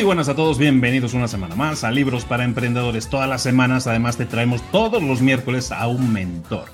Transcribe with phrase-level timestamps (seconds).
[0.00, 3.10] Muy buenas a todos, bienvenidos una semana más a Libros para Emprendedores.
[3.10, 6.64] Todas las semanas además te traemos todos los miércoles a un mentor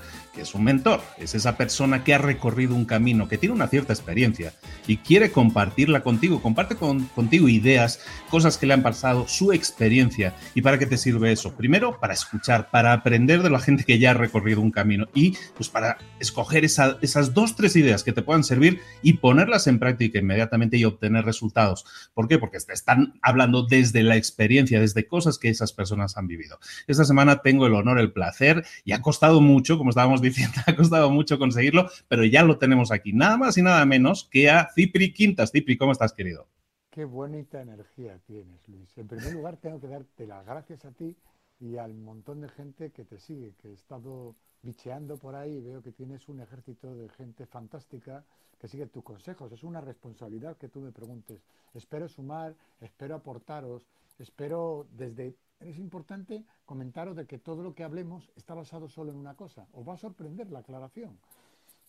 [0.43, 3.93] es un mentor, es esa persona que ha recorrido un camino, que tiene una cierta
[3.93, 4.53] experiencia
[4.87, 10.35] y quiere compartirla contigo, comparte contigo ideas, cosas que le han pasado, su experiencia.
[10.55, 11.55] ¿Y para qué te sirve eso?
[11.55, 15.37] Primero, para escuchar, para aprender de la gente que ya ha recorrido un camino y
[15.55, 20.19] pues para escoger esas dos, tres ideas que te puedan servir y ponerlas en práctica
[20.19, 21.85] inmediatamente y obtener resultados.
[22.15, 22.39] ¿Por qué?
[22.39, 26.59] Porque te están hablando desde la experiencia, desde cosas que esas personas han vivido.
[26.87, 30.21] Esta semana tengo el honor, el placer y ha costado mucho, como estábamos
[30.67, 33.13] ha costado mucho conseguirlo, pero ya lo tenemos aquí.
[33.13, 35.53] Nada más y nada menos que a Cipri Quintas.
[35.53, 36.47] Cipri, ¿cómo estás, querido?
[36.91, 38.97] Qué bonita energía tienes, Luis.
[38.97, 41.15] En primer lugar, tengo que darte las gracias a ti
[41.61, 45.83] y al montón de gente que te sigue, que he estado bicheando por ahí veo
[45.83, 48.25] que tienes un ejército de gente fantástica
[48.59, 49.53] que sigue tus consejos.
[49.53, 51.41] Es una responsabilidad que tú me preguntes.
[51.75, 53.83] Espero sumar, espero aportaros,
[54.19, 59.19] espero desde es importante comentaros de que todo lo que hablemos está basado solo en
[59.19, 59.67] una cosa.
[59.73, 61.19] Os va a sorprender la aclaración,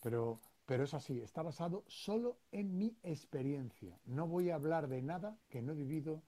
[0.02, 4.00] pero, pero es así, está basado solo en mi experiencia.
[4.06, 6.22] No voy a hablar de nada que no he vivido,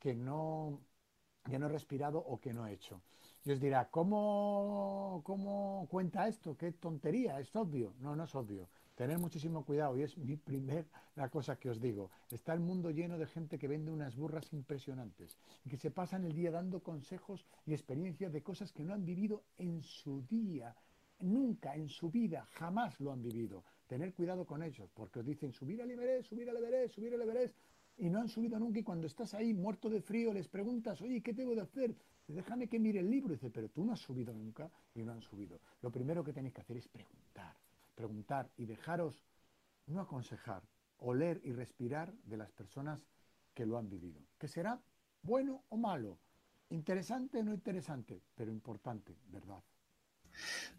[0.00, 0.80] que no,
[1.44, 3.00] que no he respirado o que no he hecho.
[3.44, 6.56] Y os dirá, ¿cómo, ¿cómo cuenta esto?
[6.56, 7.40] ¿Qué tontería?
[7.40, 7.94] ¿Es obvio?
[8.00, 8.68] No, no es obvio.
[9.00, 12.10] Tener muchísimo cuidado, y es mi primera cosa que os digo.
[12.30, 16.24] Está el mundo lleno de gente que vende unas burras impresionantes y que se pasan
[16.24, 20.76] el día dando consejos y experiencias de cosas que no han vivido en su día,
[21.20, 23.64] nunca en su vida, jamás lo han vivido.
[23.86, 27.22] Tener cuidado con ellos, porque os dicen subir al Everest, subir al Everest, subir al
[27.22, 27.56] Everest,
[27.96, 31.22] y no han subido nunca y cuando estás ahí muerto de frío les preguntas, oye,
[31.22, 31.96] ¿qué tengo de hacer?
[32.28, 33.32] Déjame que mire el libro.
[33.32, 35.58] Y dice, pero tú no has subido nunca y no han subido.
[35.80, 37.59] Lo primero que tenéis que hacer es preguntar
[38.00, 39.26] preguntar y dejaros
[39.86, 40.62] no aconsejar,
[40.96, 43.06] oler y respirar de las personas
[43.52, 44.22] que lo han vivido.
[44.38, 44.80] Que será
[45.20, 46.18] bueno o malo,
[46.70, 49.62] interesante o no interesante, pero importante, ¿verdad?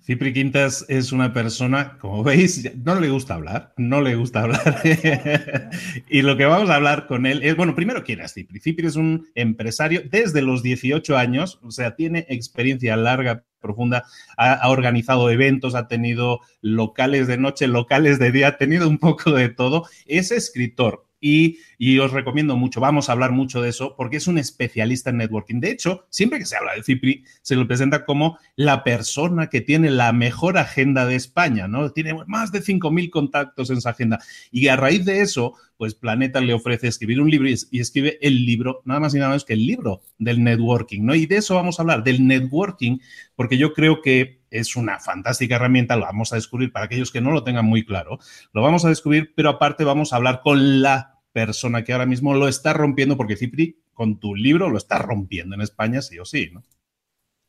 [0.04, 4.82] Cipri Quintas es una persona, como veis, no le gusta hablar, no le gusta hablar.
[6.10, 8.60] y lo que vamos a hablar con él es, bueno, primero, ¿quién es Cipri?
[8.60, 14.06] Cipri es un empresario desde los 18 años, o sea, tiene experiencia larga, profunda,
[14.38, 18.98] ha, ha, organizado eventos, ha tenido locales de noche, locales de día, ha tenido un
[18.98, 19.86] poco de todo.
[20.08, 24.40] Es escritor, y, os recomiendo mucho, vamos a hablar mucho de eso, porque es un
[24.40, 25.60] especialista en networking.
[25.60, 29.62] De hecho, siempre que se habla de Cipri, se lo presenta como la persona que
[29.62, 31.92] tiene la mejor agenda de España, ¿no?
[31.92, 34.20] Tiene más de 5.000 contactos en su agenda.
[34.52, 38.18] Y a raíz de eso, pues Planeta le ofrece escribir un libro y, y, escribe
[38.22, 41.14] el libro, nada más y nada menos que el libro del networking, ¿no?
[41.14, 42.98] Y de eso vamos a hablar, del networking,
[43.36, 47.22] porque yo creo que es una fantástica herramienta, lo vamos a descubrir para aquellos que
[47.22, 48.20] no lo tengan muy claro,
[48.54, 52.36] lo vamos a descubrir, pero aparte vamos a hablar con la persona que ahora mismo
[52.36, 56.26] lo está rompiendo, porque Cipri, con tu libro, lo está rompiendo en España sí o
[56.26, 56.64] sí, ¿no?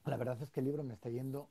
[0.06, 1.48] La verdad es que el libro me está yendo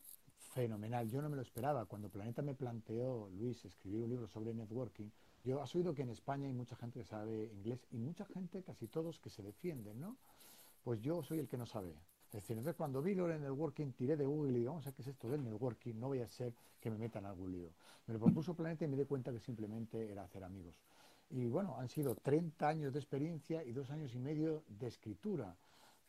[0.53, 1.09] fenomenal.
[1.09, 1.85] Yo no me lo esperaba.
[1.85, 5.09] Cuando Planeta me planteó, Luis, escribir un libro sobre networking,
[5.43, 8.61] yo has oído que en España hay mucha gente que sabe inglés y mucha gente,
[8.63, 10.17] casi todos, que se defienden, ¿no?
[10.83, 11.95] Pues yo soy el que no sabe.
[12.31, 14.89] Es decir, entonces cuando vi lo del networking, tiré de Google y digo, vamos a
[14.89, 17.71] ver qué es esto del networking, no voy a ser que me metan algún lío.
[18.07, 20.73] Me lo propuso Planeta y me di cuenta que simplemente era hacer amigos.
[21.29, 25.57] Y bueno, han sido 30 años de experiencia y dos años y medio de escritura.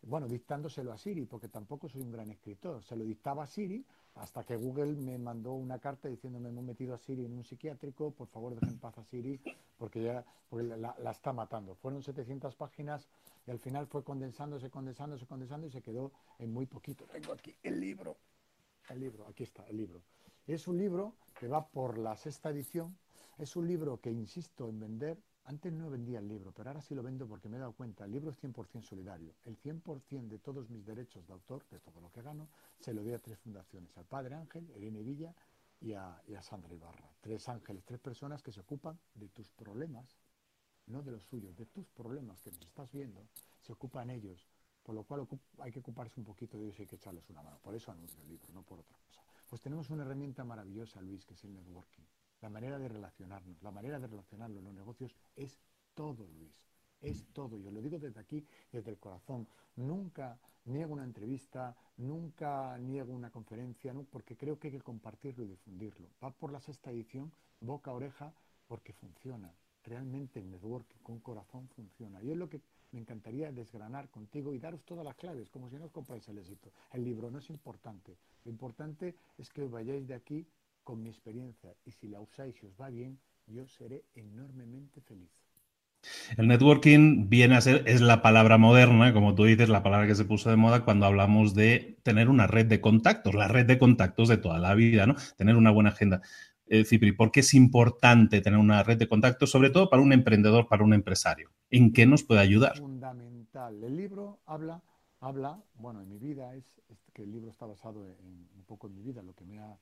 [0.02, 2.82] Bueno, dictándoselo a Siri, porque tampoco soy un gran escritor.
[2.82, 6.94] Se lo dictaba a Siri hasta que Google me mandó una carta diciéndome hemos metido
[6.94, 9.40] a Siri en un psiquiátrico, por favor dejen en paz a Siri,
[9.78, 11.76] porque ya la, la, está matando.
[11.76, 13.08] Fueron 700 páginas
[13.46, 17.04] y al final fue condensándose, condensándose, condensando y se quedó en muy poquito.
[17.04, 18.16] Tengo aquí el libro,
[18.90, 20.02] el libro, aquí está el libro.
[20.46, 22.98] Es un libro que va por la sexta edición,
[23.38, 25.18] es un libro que insisto en vender.
[25.44, 28.04] Antes no vendía el libro, pero ahora sí lo vendo porque me he dado cuenta.
[28.04, 29.34] El libro es 100% solidario.
[29.44, 32.48] El 100% de todos mis derechos de autor, es todo lo que gano,
[32.78, 33.96] se lo doy a tres fundaciones.
[33.98, 35.34] Al Padre Ángel, Irene Villa
[35.80, 37.10] y a, y a Sandra Ibarra.
[37.20, 40.16] Tres ángeles, tres personas que se ocupan de tus problemas,
[40.86, 43.26] no de los suyos, de tus problemas que nos estás viendo,
[43.60, 44.46] se ocupan ellos.
[44.84, 45.26] Por lo cual
[45.58, 47.58] hay que ocuparse un poquito de ellos y hay que echarles una mano.
[47.62, 49.22] Por eso anuncio el libro, no por otra cosa.
[49.48, 52.04] Pues tenemos una herramienta maravillosa, Luis, que es el networking
[52.42, 55.58] la manera de relacionarnos, la manera de relacionarlo en los negocios es
[55.94, 56.52] todo, Luis.
[57.00, 57.56] Es todo.
[57.58, 59.46] Yo lo digo desde aquí, desde el corazón.
[59.76, 65.48] Nunca niego una entrevista, nunca niego una conferencia, porque creo que hay que compartirlo y
[65.48, 66.08] difundirlo.
[66.22, 68.32] Va por la sexta edición, boca a oreja,
[68.66, 69.52] porque funciona.
[69.84, 72.22] Realmente el networking con corazón funciona.
[72.22, 72.60] Y es lo que
[72.92, 76.38] me encantaría desgranar contigo y daros todas las claves, como si no os compráis el
[76.38, 76.70] éxito.
[76.92, 78.16] El libro no es importante.
[78.44, 80.46] Lo importante es que vayáis de aquí
[80.82, 85.30] con mi experiencia y si la usáis y os va bien, yo seré enormemente feliz.
[86.36, 90.16] El networking viene a ser, es la palabra moderna, como tú dices, la palabra que
[90.16, 93.78] se puso de moda cuando hablamos de tener una red de contactos, la red de
[93.78, 95.14] contactos de toda la vida, ¿no?
[95.36, 96.20] Tener una buena agenda.
[96.66, 100.12] Eh, Cipri, ¿por qué es importante tener una red de contactos, sobre todo para un
[100.12, 101.50] emprendedor, para un empresario?
[101.70, 102.78] ¿En qué nos puede ayudar?
[102.78, 103.82] Fundamental.
[103.84, 104.82] El libro habla,
[105.20, 106.64] habla, bueno, en mi vida es,
[107.12, 109.76] que el libro está basado en, un poco en mi vida, lo que me ha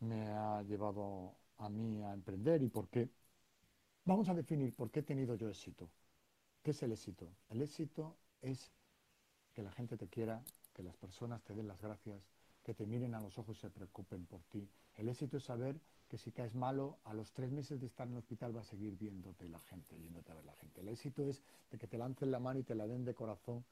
[0.00, 3.10] me ha llevado a mí a emprender y por qué.
[4.04, 5.90] Vamos a definir por qué he tenido yo éxito.
[6.62, 7.28] ¿Qué es el éxito?
[7.48, 8.72] El éxito es
[9.52, 10.42] que la gente te quiera,
[10.72, 12.22] que las personas te den las gracias,
[12.62, 14.68] que te miren a los ojos y se preocupen por ti.
[14.96, 18.14] El éxito es saber que si caes malo, a los tres meses de estar en
[18.14, 20.80] el hospital va a seguir viéndote la gente, yéndote a ver la gente.
[20.80, 23.64] El éxito es de que te lancen la mano y te la den de corazón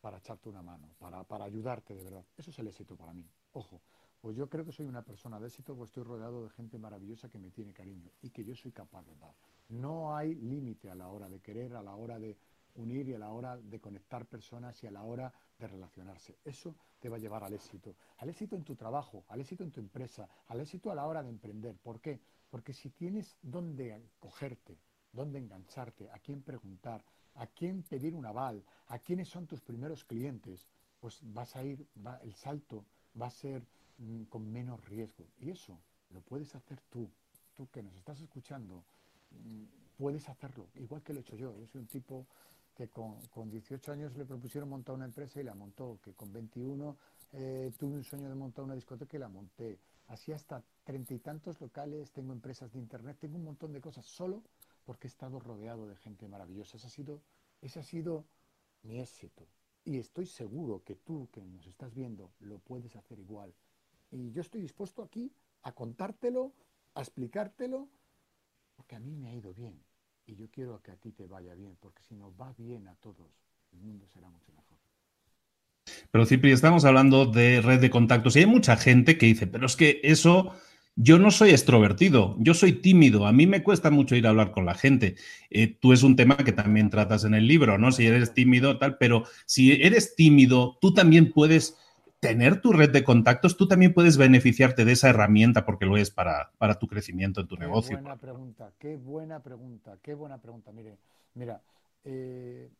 [0.00, 2.24] para echarte una mano, para, para ayudarte de verdad.
[2.36, 3.24] Eso es el éxito para mí.
[3.52, 3.80] Ojo,
[4.26, 7.28] pues yo creo que soy una persona de éxito, pues estoy rodeado de gente maravillosa
[7.28, 9.32] que me tiene cariño y que yo soy capaz de dar.
[9.68, 12.36] No hay límite a la hora de querer, a la hora de
[12.74, 16.38] unir y a la hora de conectar personas y a la hora de relacionarse.
[16.44, 17.94] Eso te va a llevar al éxito.
[18.16, 21.22] Al éxito en tu trabajo, al éxito en tu empresa, al éxito a la hora
[21.22, 21.76] de emprender.
[21.76, 22.20] ¿Por qué?
[22.50, 24.76] Porque si tienes dónde cogerte,
[25.12, 27.04] dónde engancharte, a quién preguntar,
[27.36, 30.66] a quién pedir un aval, a quiénes son tus primeros clientes,
[30.98, 32.84] pues vas a ir, va, el salto
[33.16, 33.64] va a ser
[34.28, 35.26] con menos riesgo.
[35.38, 35.78] Y eso
[36.10, 37.10] lo puedes hacer tú,
[37.54, 38.84] tú que nos estás escuchando,
[39.30, 39.64] mm,
[39.96, 41.56] puedes hacerlo, igual que lo he hecho yo.
[41.56, 42.26] Yo soy un tipo
[42.74, 46.32] que con, con 18 años le propusieron montar una empresa y la montó, que con
[46.32, 46.96] 21
[47.32, 49.78] eh, tuve un sueño de montar una discoteca y la monté.
[50.08, 54.04] Así hasta treinta y tantos locales, tengo empresas de internet, tengo un montón de cosas
[54.04, 54.42] solo
[54.84, 56.76] porque he estado rodeado de gente maravillosa.
[56.76, 57.22] Ese ha sido,
[57.60, 58.24] ese ha sido
[58.82, 59.46] mi éxito.
[59.84, 63.52] Y estoy seguro que tú que nos estás viendo lo puedes hacer igual.
[64.10, 65.32] Y yo estoy dispuesto aquí
[65.62, 66.52] a contártelo,
[66.94, 67.88] a explicártelo,
[68.74, 69.82] porque a mí me ha ido bien.
[70.26, 72.94] Y yo quiero que a ti te vaya bien, porque si nos va bien a
[72.96, 73.30] todos,
[73.72, 74.78] el mundo será mucho mejor.
[76.10, 79.66] Pero Cipri, estamos hablando de red de contactos y hay mucha gente que dice, pero
[79.66, 80.52] es que eso,
[80.96, 84.50] yo no soy extrovertido, yo soy tímido, a mí me cuesta mucho ir a hablar
[84.50, 85.16] con la gente.
[85.50, 87.92] Eh, tú es un tema que también tratas en el libro, ¿no?
[87.92, 91.76] Si eres tímido, tal, pero si eres tímido, tú también puedes
[92.28, 96.10] tener tu red de contactos, tú también puedes beneficiarte de esa herramienta porque lo es
[96.10, 97.96] para, para tu crecimiento en tu negocio.
[97.96, 100.72] Qué buena pregunta, qué buena pregunta, qué buena pregunta.
[100.72, 100.98] Mire,
[101.34, 101.60] mira,
[102.04, 102.70] eh,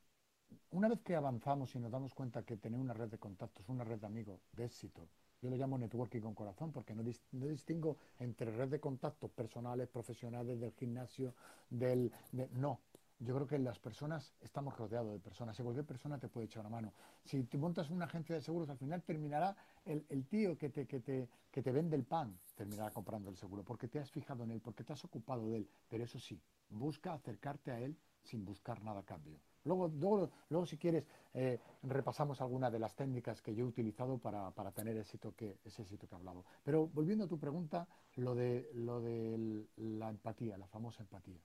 [0.71, 3.85] una vez que avanzamos y nos damos cuenta que tener una red de contactos, una
[3.85, 5.09] red de amigos de éxito,
[5.43, 10.61] yo lo llamo networking con corazón porque no, distingo entre red de contactos personales, profesionales,
[10.61, 11.35] del gimnasio,
[11.69, 12.11] del...
[12.55, 12.81] no,
[13.19, 16.61] yo creo que las personas estamos rodeados de personas y cualquier persona te puede echar
[16.61, 16.93] una mano.
[17.25, 21.01] Si te montas una agencia de seguros, al final terminará el, tío que te, que,
[21.01, 24.51] te, que te vende el pan, terminará comprando el seguro, porque te has fijado en
[24.51, 25.71] él, porque te has ocupado de él.
[25.89, 29.39] Pero eso sí, busca acercarte a él sin buscar nada a cambio.
[29.65, 34.19] Luego, luego, luego si quieres, eh, repasamos algunas de las técnicas que yo he utilizado
[34.19, 36.45] para, tener éxito que, ese éxito que he hablado.
[36.63, 41.41] Pero volviendo a tu pregunta, lo de, lo de la empatía, la famosa empatía.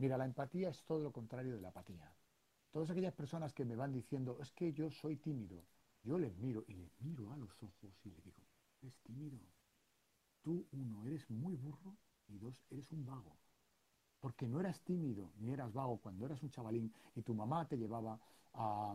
[0.00, 2.10] Mira, la empatía es todo lo contrario de la apatía.
[2.70, 5.62] Todas aquellas personas que me van diciendo, es que yo soy tímido,
[6.02, 8.42] yo les miro y les miro a los ojos y les digo,
[8.80, 9.38] es tímido.
[10.40, 13.36] Tú, uno, eres muy burro y dos, eres un vago
[14.20, 17.76] porque no eras tímido ni eras vago cuando eras un chavalín y tu mamá te
[17.76, 18.18] llevaba
[18.54, 18.94] a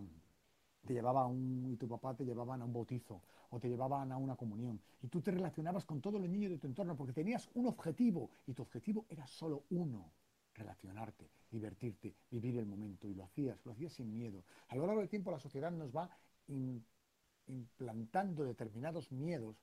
[0.88, 4.18] te llevaba un y tu papá te llevaban a un bautizo o te llevaban a
[4.18, 7.50] una comunión y tú te relacionabas con todos los niños de tu entorno porque tenías
[7.54, 10.12] un objetivo y tu objetivo era solo uno
[10.56, 14.44] relacionarte, divertirte, vivir el momento y lo hacías, lo hacías sin miedo.
[14.70, 16.10] A lo largo del tiempo la sociedad nos va
[17.48, 19.58] implantando determinados miedos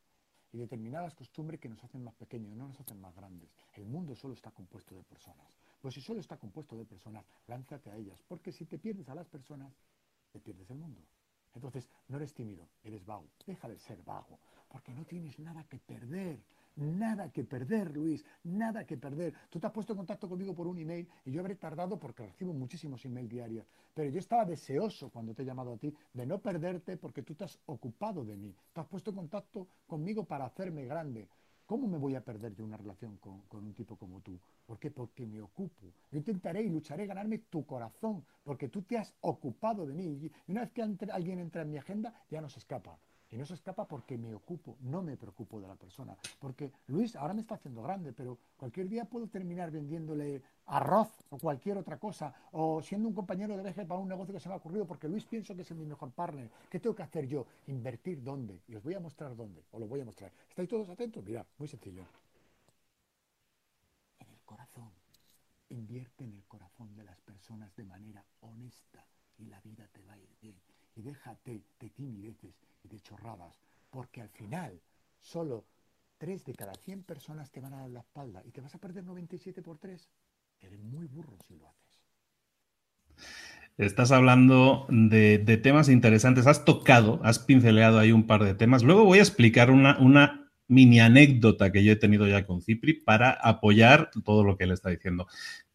[0.53, 3.51] y determinadas costumbres que nos hacen más pequeños, no nos hacen más grandes.
[3.73, 5.57] El mundo solo está compuesto de personas.
[5.81, 9.15] Pues si solo está compuesto de personas, lánzate a ellas, porque si te pierdes a
[9.15, 9.73] las personas,
[10.31, 11.01] te pierdes el mundo.
[11.55, 13.29] Entonces, no eres tímido, eres vago.
[13.47, 16.39] Deja de ser vago, porque no tienes nada que perder.
[16.77, 19.35] Nada que perder, Luis, nada que perder.
[19.51, 22.27] Tú te has puesto en contacto conmigo por un email y yo habré tardado porque
[22.27, 23.67] recibo muchísimos emails diarios.
[23.93, 27.35] Pero yo estaba deseoso cuando te he llamado a ti de no perderte porque tú
[27.35, 28.55] te has ocupado de mí.
[28.73, 31.29] Te has puesto en contacto conmigo para hacerme grande.
[31.67, 34.39] ¿Cómo me voy a perder de una relación con, un tipo como tú?
[34.67, 34.91] ¿Por qué?
[34.91, 35.93] Porque me ocupo.
[36.11, 40.05] Yo intentaré y lucharé ganarme tu corazón, porque tú te has ocupado de mí.
[40.05, 42.99] Y una vez que alguien entra en mi agenda, ya no se escapa.
[43.33, 46.15] Y no se escapa porque me ocupo, no me preocupo de la persona.
[46.39, 51.39] Porque Luis ahora me está haciendo grande, pero cualquier día puedo terminar vendiéndole arroz o
[51.39, 54.55] cualquier otra cosa, o siendo un compañero de viaje para un negocio que se me
[54.55, 56.51] ha ocurrido, porque Luis pienso que es mi mejor partner.
[56.71, 57.47] ¿Qué tengo que hacer yo?
[57.69, 58.61] Invertir dónde.
[58.69, 60.31] Y os voy a mostrar dónde, os lo voy a mostrar.
[60.51, 61.25] ¿Estáis todos atentos?
[61.25, 62.05] Mirad, muy sencillo.
[64.19, 64.93] En el corazón.
[65.71, 69.07] Invierte en el corazón de las personas de manera honesta
[69.39, 70.72] y la vida te va a ir bien.
[70.95, 74.81] Y déjate de timideces y de chorradas, porque al final
[75.21, 75.65] solo
[76.19, 78.79] 3 de cada 100 personas te van a dar la espalda y te vas a
[78.79, 80.09] perder 97 por 3.
[80.61, 82.03] Eres muy burro si lo haces.
[83.79, 88.83] Estás hablando de, temas interesantes, has tocado, has pinceleado ahí un par de temas.
[88.83, 92.93] Luego voy a explicar una, una mini anécdota que yo he tenido ya con Cipri
[92.93, 95.27] para apoyar todo lo que él está diciendo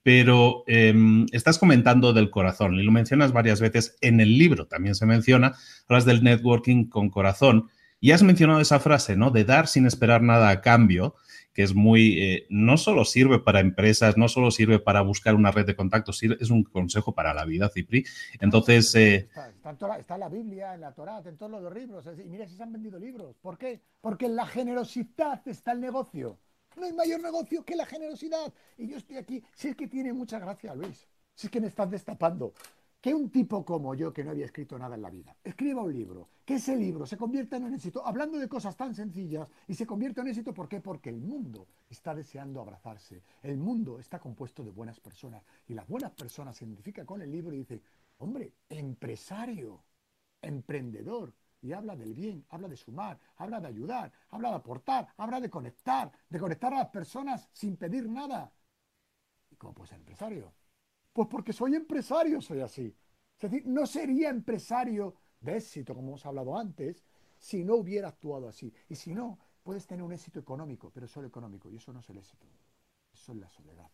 [0.08, 4.96] pero em, estás comentando del corazón y lo mencionas varias veces en el libro, también
[4.96, 7.68] se menciona, hablas del networking con corazón
[8.00, 9.32] y has mencionado esa frase, ¿no?
[9.32, 11.16] De dar sin esperar nada a cambio,
[11.52, 15.52] que es muy, eh, no solo sirve para empresas, no solo sirve para buscar una
[15.52, 18.06] red de contactos, es un consejo para la vida, Cipri.
[18.40, 18.96] Entonces...
[18.96, 22.06] Eh, está, en la Biblia, en la Torá, en todos los libros.
[22.18, 23.36] Y mira si se han vendido libros.
[23.42, 23.82] ¿Por qué?
[24.00, 26.40] Porque en la generosidad está el negocio.
[26.78, 28.54] No hay mayor negocio que la generosidad.
[28.78, 29.44] Y yo estoy aquí.
[29.56, 31.08] Si es que tiene mucha gracia, Luis.
[31.34, 32.54] Si es que me estás destapando.
[33.02, 35.94] Que un tipo como yo, que no había escrito nada en la vida, escriba un
[35.94, 39.76] libro, que ese libro se convierta en un éxito, hablando de cosas tan sencillas, y
[39.76, 40.82] se convierta en éxito, ¿por qué?
[40.82, 43.22] Porque el mundo está deseando abrazarse.
[43.44, 45.44] El mundo está compuesto de buenas personas.
[45.68, 47.82] Y las buenas personas se identifican con el libro y dicen,
[48.18, 49.84] hombre, empresario,
[50.42, 51.34] emprendedor,
[51.68, 55.50] y habla del bien, habla de sumar, habla de ayudar, habla de aportar, habla de
[55.50, 58.54] conectar, de conectar a las personas sin pedir nada.
[59.52, 60.54] ¿Y cómo puede ser empresario?
[61.12, 62.96] Pues porque soy empresario, soy así.
[63.36, 67.04] Es decir, no sería empresario de éxito, como hemos hablado antes,
[67.38, 68.74] si no hubiera actuado así.
[68.88, 72.10] Y si no, puedes tener un éxito económico, pero solo económico, y eso no es
[72.10, 72.48] el éxito,
[73.12, 73.92] eso es la soledad.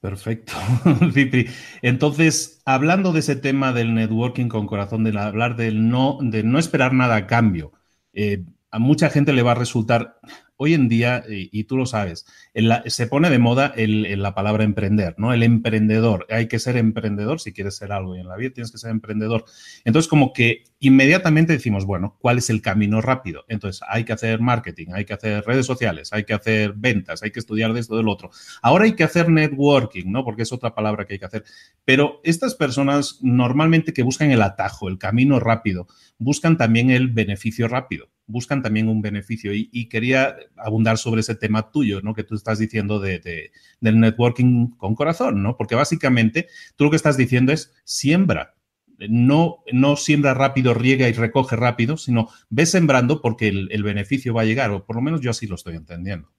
[0.00, 0.52] Perfecto,
[1.12, 1.46] Cipri.
[1.82, 6.58] Entonces, hablando de ese tema del networking con corazón, de hablar del no, de no
[6.58, 7.72] esperar nada a cambio,
[8.12, 10.18] eh, a mucha gente le va a resultar
[10.56, 12.26] hoy en día, y, tú lo sabes,
[12.86, 15.32] se pone de moda la palabra emprender, ¿no?
[15.32, 16.26] El emprendedor.
[16.30, 18.90] Hay que ser emprendedor si quieres ser algo y en la vida tienes que ser
[18.90, 19.44] emprendedor.
[19.84, 23.44] Entonces, como que inmediatamente decimos, bueno, ¿cuál es el camino rápido?
[23.48, 27.30] Entonces, hay que hacer marketing, hay que hacer redes sociales, hay que hacer ventas, hay
[27.30, 28.30] que estudiar de esto, del otro.
[28.62, 30.24] Ahora hay que hacer networking, ¿no?
[30.24, 31.44] Porque es otra palabra que hay que hacer.
[31.84, 35.86] Pero estas personas normalmente que buscan el atajo, el camino rápido,
[36.18, 39.52] buscan también el beneficio rápido buscan también un beneficio.
[39.54, 42.14] Y, quería abundar sobre ese tema tuyo, ¿no?
[42.14, 45.56] Que tú estás diciendo de, del networking con corazón, ¿no?
[45.56, 48.54] Porque básicamente tú lo que estás diciendo es siembra.
[48.98, 54.42] No, no siembra rápido, riega y recoge rápido, sino ve sembrando porque el, beneficio va
[54.42, 56.32] a llegar, o por lo menos yo así lo estoy entendiendo.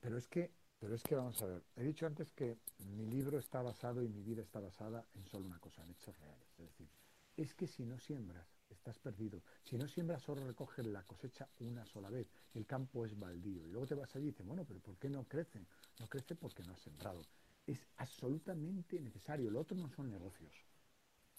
[0.00, 3.38] pero es que, pero es que vamos a ver, he dicho antes que mi libro
[3.38, 6.48] está basado y mi vida está basada en solo una cosa, en hechos reales.
[6.58, 6.88] Es decir,
[7.36, 8.53] es que si no siembras,
[8.84, 9.40] estás perdido.
[9.62, 12.28] Si no siembras, solo recoges la cosecha una sola vez.
[12.52, 13.66] El campo es baldío.
[13.66, 15.66] Y luego te vas allí y dices, bueno, pero ¿por qué no crecen?
[15.98, 17.22] No crece porque no has sembrado.
[17.66, 19.50] es absolutamente necesario.
[19.50, 20.52] Lo otro no son negocios.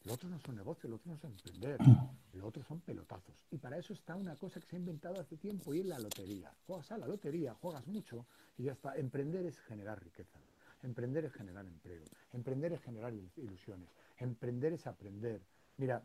[0.06, 1.80] Lo otro no son negocios, lo otro no es emprender,
[2.34, 3.36] lo otro son pelotazos.
[3.52, 6.00] Y para eso está una cosa que se ha inventado hace tiempo y es la
[6.00, 6.52] lotería.
[6.66, 8.26] Juegas a la lotería, juegas mucho
[8.58, 8.96] y ya está.
[8.96, 10.40] Emprender es generar riqueza.
[10.84, 12.04] Emprender es generar empleo.
[12.34, 13.90] Emprender es generar ilusiones.
[14.18, 15.42] Emprender es aprender.
[15.78, 16.04] Mira,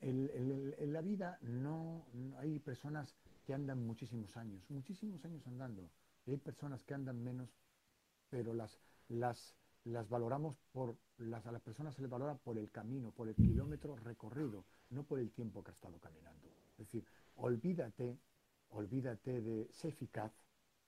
[0.00, 2.06] en la vida no,
[2.38, 5.90] hay personas que andan muchísimos años, muchísimos años andando.
[6.26, 7.48] Y hay personas que andan menos,
[8.28, 8.78] pero las,
[9.08, 13.26] las, las valoramos por, las, a las personas se les valora por el camino, por
[13.28, 16.46] el kilómetro recorrido, no por el tiempo que ha estado caminando.
[16.72, 18.18] Es decir, olvídate,
[18.68, 20.32] olvídate de ser eficaz,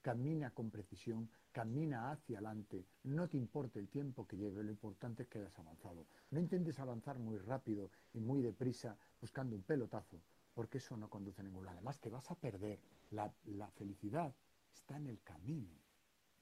[0.03, 5.25] camina con precisión, camina hacia adelante, no te importe el tiempo que lleve, lo importante
[5.25, 6.07] es que hayas avanzado.
[6.31, 10.23] No intentes avanzar muy rápido y muy deprisa buscando un pelotazo,
[10.55, 11.79] porque eso no conduce a ningún lado.
[11.79, 12.81] Además, te vas a perder.
[13.11, 14.35] La, la felicidad
[14.73, 15.77] está en el camino,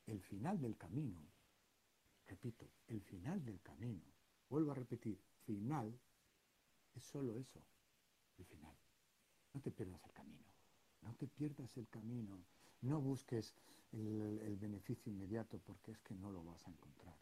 [0.07, 1.23] el final del camino.
[2.27, 4.05] Repito, el final del camino.
[4.51, 5.99] Vuelvo a repetir, final
[6.95, 7.61] es solo eso,
[8.39, 8.75] el final.
[9.55, 10.45] No te pierdas el camino,
[11.03, 12.39] no te pierdas el camino
[12.83, 13.55] no busques
[13.93, 17.17] el, beneficio inmediato porque es que no lo vas a encontrar.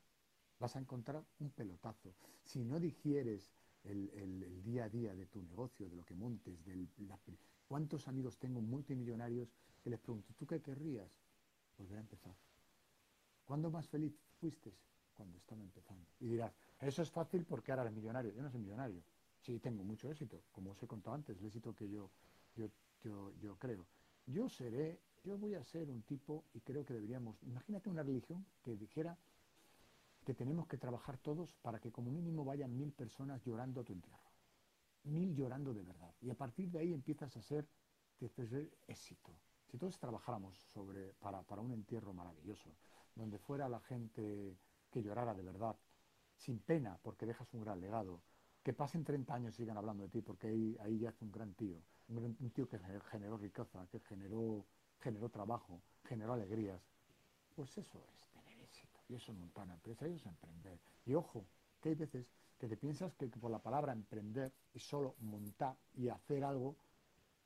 [0.58, 2.14] Vas a encontrar un pelotazo.
[2.42, 3.52] Si no digieres
[3.84, 6.88] el, día a día de tu negocio, de lo que montes, del,
[7.68, 11.10] ¿cuántos amigos tengo multimillonarios que les pregunto, ¿tú qué querrías?
[11.78, 12.34] Volver a empezar.
[13.44, 14.72] ¿Cuándo más feliz fuiste?
[15.14, 16.04] Cuando estaba empezando.
[16.20, 18.32] Y dirás, eso es fácil porque ahora eres millonario.
[18.32, 19.02] Yo no soy millonario.
[19.40, 22.10] Sí, tengo mucho éxito, como os he contado antes, el éxito que yo,
[22.56, 22.68] yo,
[23.04, 23.86] yo, yo creo.
[24.26, 28.46] Yo seré yo voy a ser un tipo, y creo que deberíamos, imagínate una religión
[28.62, 29.18] que dijera
[30.24, 33.92] que tenemos que trabajar todos para que como mínimo vayan mil personas llorando a tu
[33.92, 34.30] entierro.
[35.02, 36.14] Mil llorando de verdad.
[36.20, 37.68] Y a partir de ahí empiezas a ser,
[38.86, 39.32] éxito.
[39.66, 42.70] Si todos trabajáramos sobre, para, para un entierro maravilloso,
[43.16, 44.56] donde fuera la gente
[44.90, 45.76] que llorara de verdad,
[46.36, 48.22] sin pena, porque dejas un gran legado,
[48.62, 51.32] que pasen 30 años y sigan hablando de ti, porque ahí, ahí ya es un
[51.32, 52.78] gran tío, un tío que
[53.10, 54.64] generó riqueza, que generó
[55.00, 56.80] generó trabajo, generó alegrías.
[57.54, 59.00] Pues eso es tener éxito.
[59.08, 60.78] Y eso es montar una empresa, y eso es emprender.
[61.04, 61.44] Y ojo,
[61.80, 62.26] que hay veces
[62.58, 66.76] que te piensas que por la palabra emprender y solo montar y hacer algo,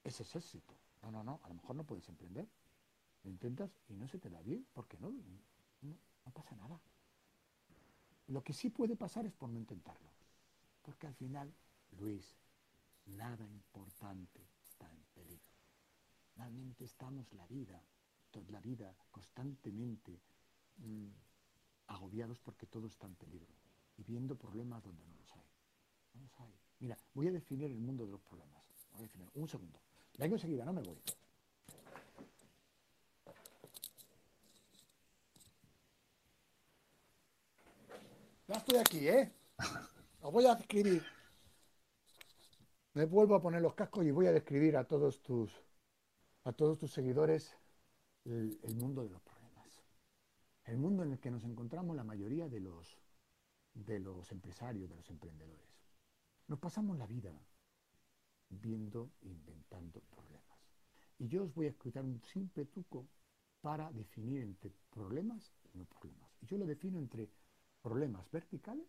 [0.05, 0.75] ese es éxito.
[1.03, 2.47] No, no, no, a lo mejor no puedes emprender.
[3.25, 6.81] Lo intentas y no se te da bien, porque no, no, no pasa nada.
[8.29, 10.09] Lo que sí puede pasar es por no intentarlo.
[10.83, 11.53] Porque al final,
[11.99, 12.37] Luis,
[13.07, 14.41] nada importante.
[16.79, 17.83] Estamos la vida,
[18.31, 20.21] toda la vida constantemente
[20.79, 21.09] mm,
[21.87, 23.53] agobiados porque todo está en peligro
[23.97, 25.45] y viendo problemas donde no los hay.
[26.15, 26.55] No los hay.
[26.81, 28.63] Mira, voy a definir el mundo de los problemas.
[28.93, 29.29] Voy a definir.
[29.35, 29.81] Un segundo.
[30.19, 30.99] Vengo enseguida, no me voy.
[38.49, 39.33] Ya estoy aquí, ¿eh?
[40.21, 41.05] Os voy a escribir.
[42.95, 45.51] Me vuelvo a poner los cascos y voy a describir a todos tus
[46.45, 47.57] a todos tus seguidores
[48.25, 49.83] el, mundo de los problemas.
[50.65, 52.99] El mundo en el que nos encontramos la mayoría de los,
[53.75, 55.67] de los empresarios, de los emprendedores.
[56.49, 57.33] Nos pasamos la vida
[58.49, 60.59] viendo inventando problemas.
[61.19, 63.07] Y yo os voy a explicar un simple truco
[63.61, 66.31] para definir entre problemas y no problemas.
[66.41, 67.29] Y yo lo defino entre
[67.83, 68.89] problemas verticales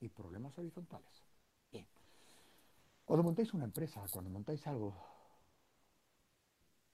[0.00, 1.26] y problemas horizontales.
[1.70, 1.86] Bien.
[3.04, 4.96] Cuando montáis una empresa, cuando montáis algo,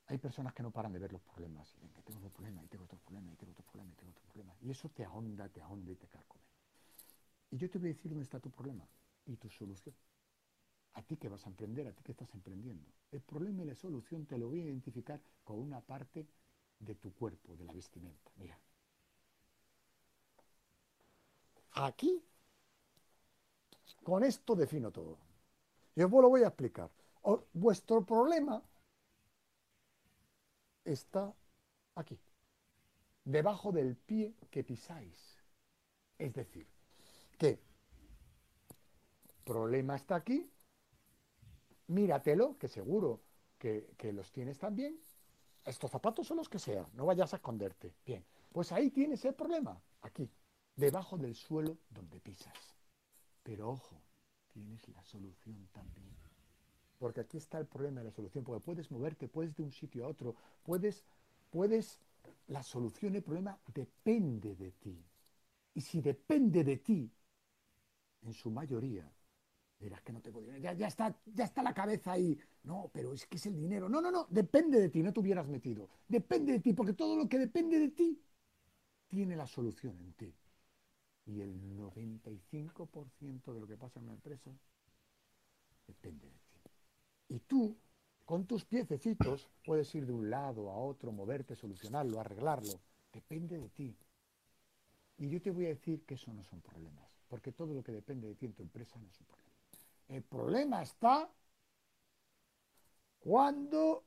[0.09, 1.75] hay personas que no paran de ver los problemas.
[1.77, 3.97] Y ven que tengo otro problema, y tengo otro problema, y tengo otro problema, y
[3.97, 4.57] tengo otro problema.
[4.63, 6.43] Y eso te ahonda, te ahonda y te carcome.
[7.51, 8.87] Y yo te voy a decir dónde está tu problema
[9.27, 9.95] y tu solución.
[10.95, 12.91] A ti que vas a emprender, a ti que estás emprendiendo.
[13.13, 16.27] El problema y la solución te lo voy a identificar con una parte
[16.79, 18.31] de tu cuerpo, de la vestimenta.
[18.37, 18.59] Mira.
[21.73, 22.25] Aquí,
[24.03, 25.19] con esto defino todo.
[25.95, 26.91] Y os lo voy a explicar.
[27.53, 28.63] vuestro problema
[30.93, 31.35] está
[31.95, 32.19] aquí,
[33.25, 35.37] debajo del pie que pisáis.
[36.19, 36.67] Es decir,
[37.39, 37.61] que
[39.45, 40.51] problema está aquí,
[41.87, 43.23] míratelo, que seguro
[43.59, 44.99] que, los tienes también.
[45.65, 47.95] Estos zapatos son los que sean, no vayas a esconderte.
[48.05, 50.31] Bien, pues ahí tienes el problema, aquí,
[50.77, 52.77] debajo del suelo donde pisas.
[53.43, 54.01] Pero ojo,
[54.53, 56.28] tienes la solución también.
[56.99, 60.05] Porque aquí está el problema de la solución, porque puedes moverte, puedes de un sitio
[60.05, 61.05] a otro, puedes,
[61.51, 62.01] puedes,
[62.49, 65.05] la solución del problema depende de ti.
[65.75, 67.11] Y si depende de ti,
[68.23, 69.11] en su mayoría,
[69.79, 72.39] dirás que no te dinero, ya, ya, está, ya está la cabeza ahí.
[72.65, 73.89] No, pero es que es el dinero.
[73.89, 75.89] No, no, no, depende de ti, no te hubieras metido.
[76.09, 78.21] Depende de ti, porque todo lo que depende de ti
[79.09, 80.35] tiene la solución en ti.
[81.27, 84.51] Y el 95% de lo que pasa en una empresa
[85.89, 86.38] depende de ti.
[87.29, 87.77] Y tú,
[88.25, 92.81] con tus piececitos, puedes ir de un lado a otro, moverte, solucionarlo, arreglarlo.
[93.13, 93.97] Depende de ti.
[95.19, 97.93] Y yo te voy a decir que eso no son problemas, porque todo lo que
[97.93, 99.49] depende de ti en tu empresa no es un problema.
[100.09, 101.31] El problema está
[103.19, 104.05] cuando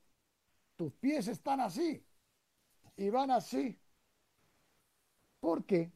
[0.74, 2.04] tus pies están así
[2.96, 3.78] y van así.
[5.38, 5.92] ¿Por qué?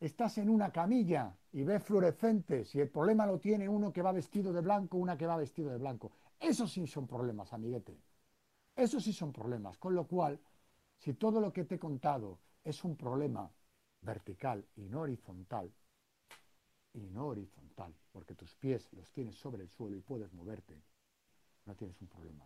[0.00, 4.10] Estás en una camilla y ves fluorescentes y el problema lo tiene uno que va
[4.10, 6.10] vestido de blanco, una que va vestido de blanco.
[6.40, 7.96] Esos sí son problemas, amiguete.
[8.74, 9.78] Esos sí son problemas.
[9.78, 10.40] Con lo cual,
[10.98, 13.48] si todo lo que te he contado es un problema
[14.00, 15.72] vertical y no horizontal,
[16.92, 20.82] y no horizontal, porque tus pies los tienes sobre el suelo y puedes moverte,
[21.66, 22.44] no tienes un problema.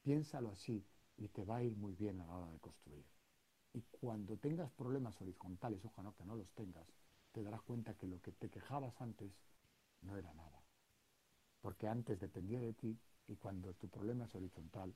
[0.00, 0.82] Piénsalo así
[1.18, 3.04] y te va a ir muy bien a la hora de construir.
[3.74, 6.86] Y cuando tengas problemas horizontales, ojalá que no los tengas,
[7.36, 9.30] te darás cuenta que lo que te quejabas antes
[10.00, 10.64] no era nada.
[11.60, 14.94] Porque antes dependía de ti y cuando tu problema es horizontal,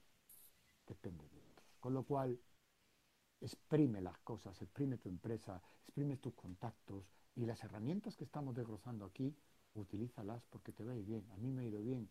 [0.87, 1.68] depende de otros.
[1.79, 2.40] Con lo cual,
[3.42, 7.05] exprime las cosas, exprime tu empresa, exprime tus contactos
[7.37, 9.37] y las herramientas que estamos desglosando aquí,
[9.74, 11.31] utilízalas porque te va a ir bien.
[11.33, 12.09] A mí me ha ido bien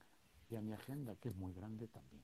[0.51, 2.23] y a mi agenda, que es muy grande, también.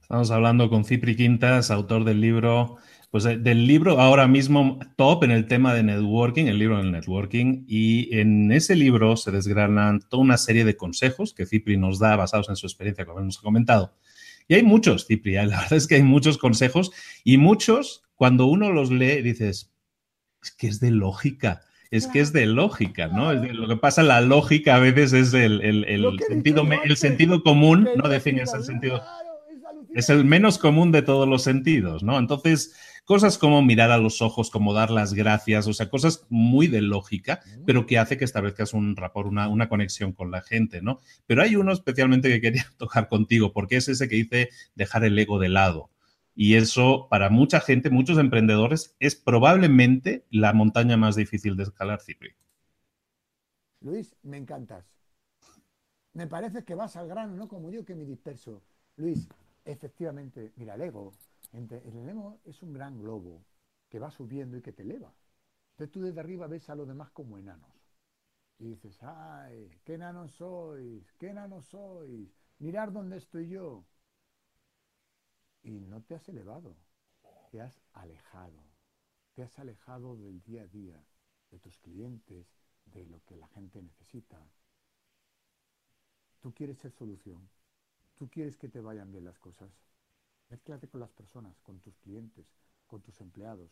[0.00, 2.78] Estamos hablando con Cipri Quintas, autor del libro,
[3.10, 6.92] pues eh, del libro ahora mismo top en el tema de networking, el libro del
[6.92, 11.98] networking, y en ese libro se desgranan toda una serie de consejos que Cipri nos
[11.98, 13.94] da basados en su experiencia, como hemos comentado.
[14.48, 15.46] Y hay muchos, Cipri, ¿eh?
[15.46, 16.90] la verdad es que hay muchos consejos
[17.22, 19.74] y muchos, cuando uno los lee, dices,
[20.42, 21.60] es que es de lógica.
[21.90, 23.32] Es que es de lógica, ¿no?
[23.32, 25.60] lo que pasa, la lógica a veces es el,
[26.28, 29.02] sentido, el sentido común, no defines el sentido.
[29.94, 32.18] Es el menos común de todos los sentidos, ¿no?
[32.18, 32.74] Entonces,
[33.04, 36.82] cosas como mirar a los ojos, como dar las gracias, o sea, cosas muy de
[36.82, 41.00] lógica, pero que hace que establezcas un rapport, una, una conexión con la gente, ¿no?
[41.26, 45.18] Pero hay uno especialmente que quería tocar contigo, porque es ese que dice dejar el
[45.18, 45.90] ego de lado.
[46.34, 52.00] Y eso, para mucha gente, muchos emprendedores, es probablemente la montaña más difícil de escalar,
[52.00, 52.30] Cipri.
[53.80, 54.84] Luis, me encantas.
[56.12, 58.62] Me parece que vas al grano, no como yo que me disperso.
[58.96, 59.28] Luis,
[59.72, 61.12] efectivamente, mira, el ego,
[61.52, 63.44] el ego es un gran globo
[63.88, 65.12] que va subiendo y que te eleva.
[65.72, 67.70] Entonces tú desde arriba ves a los demás como enanos.
[68.58, 72.28] Y dices, ay, qué enanos sois, qué enanos sois,
[72.58, 73.84] mirar dónde estoy yo
[75.62, 76.76] y no te has elevado,
[77.50, 78.64] te has alejado,
[79.34, 81.04] te has alejado del día a día,
[81.50, 82.46] de tus clientes,
[82.86, 84.44] de lo que la gente necesita.
[86.40, 87.48] Tú quieres ser solución,
[88.18, 89.70] tú quieres que te vayan bien las cosas.
[90.50, 92.46] Mézclate con las personas, con tus clientes,
[92.86, 93.70] con tus empleados,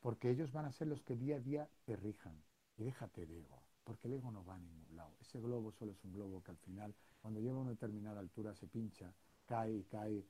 [0.00, 2.42] porque ellos van a ser los que día a día te rijan.
[2.76, 5.16] Y déjate de ego, porque el ego no va a ningún lado.
[5.20, 8.54] Ese globo solo es un globo que al final, cuando llega a una determinada altura,
[8.54, 9.14] se pincha,
[9.46, 10.26] cae y cae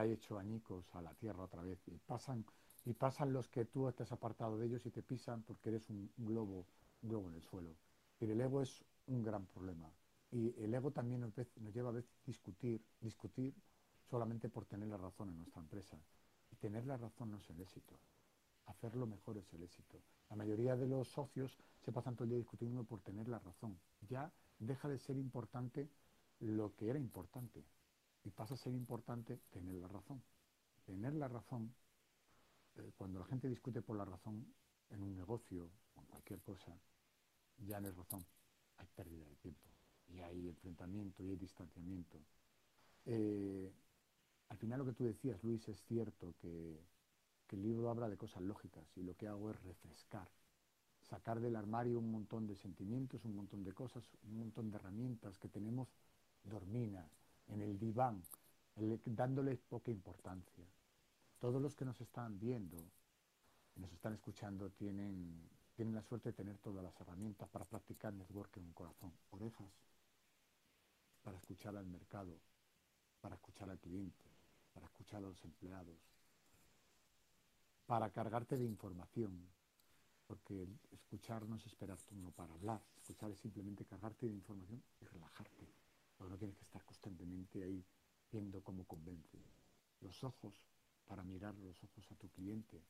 [0.00, 2.44] hay hecho añicos a la tierra otra vez y pasan
[2.84, 6.12] y pasan los que tú estés apartado de ellos y te pisan porque eres un,
[6.18, 6.66] globo,
[7.00, 7.76] globo en el suelo.
[8.20, 9.90] Y el ego es un gran problema.
[10.34, 11.32] Y el ego también nos,
[11.72, 13.54] lleva a discutir, discutir
[14.10, 15.96] solamente por tener la razón en nuestra empresa.
[16.50, 18.00] Y tener la razón no es el éxito.
[18.66, 20.02] Hacerlo mejor es el éxito.
[20.28, 23.78] La mayoría de los socios se pasan todo el día discutiendo por tener la razón.
[24.08, 25.88] Ya deja de ser importante
[26.40, 27.64] lo que era importante
[28.24, 30.20] y pasa a ser importante tener la razón.
[30.84, 31.72] Tener la razón,
[32.74, 34.52] eh, cuando la gente discute por la razón
[34.90, 36.76] en un negocio o en cualquier cosa,
[37.58, 38.26] ya no es razón,
[38.78, 39.73] hay pérdida de tiempo
[40.14, 42.18] y hay enfrentamiento y hay distanciamiento.
[43.06, 43.72] Eh,
[44.48, 46.80] al final lo que tú decías, Luis, es cierto que,
[47.50, 50.28] el libro habla de cosas lógicas y lo que hago es refrescar,
[51.02, 55.38] sacar del armario un montón de sentimientos, un montón de cosas, un montón de herramientas
[55.38, 55.86] que tenemos
[56.42, 57.08] dormidas,
[57.46, 58.24] en el diván,
[59.04, 60.64] dándoles poca importancia.
[61.38, 62.76] Todos los que nos están viendo,
[63.76, 68.62] nos están escuchando, tienen, tienen la suerte de tener todas las herramientas para practicar networking
[68.62, 69.12] en un corazón.
[69.30, 69.70] Orejas,
[71.24, 72.38] para escuchar al mercado,
[73.20, 74.24] para escuchar al cliente,
[74.72, 75.98] para escuchar a los empleados,
[77.86, 79.48] para cargarte de información,
[80.28, 85.04] porque escuchar no es esperar turno para hablar, escuchar es simplemente cargarte de información y
[85.06, 85.74] relajarte
[86.28, 87.84] no tienes que estar constantemente ahí
[88.30, 89.38] viendo cómo convence.
[90.00, 90.54] Los ojos
[91.06, 92.82] para mirar los ojos a tu cliente,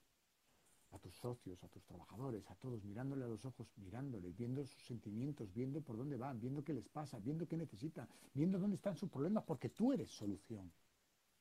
[0.95, 4.83] a tus socios, a tus trabajadores, a todos, mirándole a los ojos, mirándoles, viendo sus
[4.85, 8.97] sentimientos, viendo por dónde van, viendo qué les pasa, viendo qué necesitan, viendo dónde están
[8.97, 10.71] sus problemas, porque tú eres solución.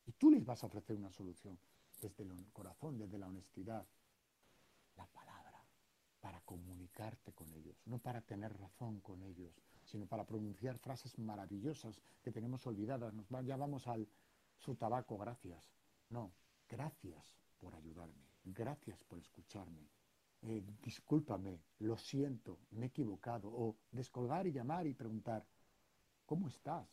[0.05, 1.57] Y tú les vas a ofrecer una solución
[2.01, 3.85] desde el corazón, desde la honestidad.
[4.97, 5.33] La palabra.
[6.45, 9.53] comunicarte con ellos, no para tener razón con ellos,
[9.85, 13.13] sino para pronunciar frases maravillosas que tenemos olvidadas.
[13.13, 14.07] Nos ya vamos al
[14.57, 15.71] su tabaco, gracias.
[16.09, 16.31] No,
[16.69, 17.42] gracias
[18.53, 19.89] gracias por escucharme.
[20.41, 23.49] Eh, discúlpame, lo siento, me he equivocado.
[23.49, 25.45] O descolgar y llamar y preguntar,
[26.25, 26.87] ¿cómo estás?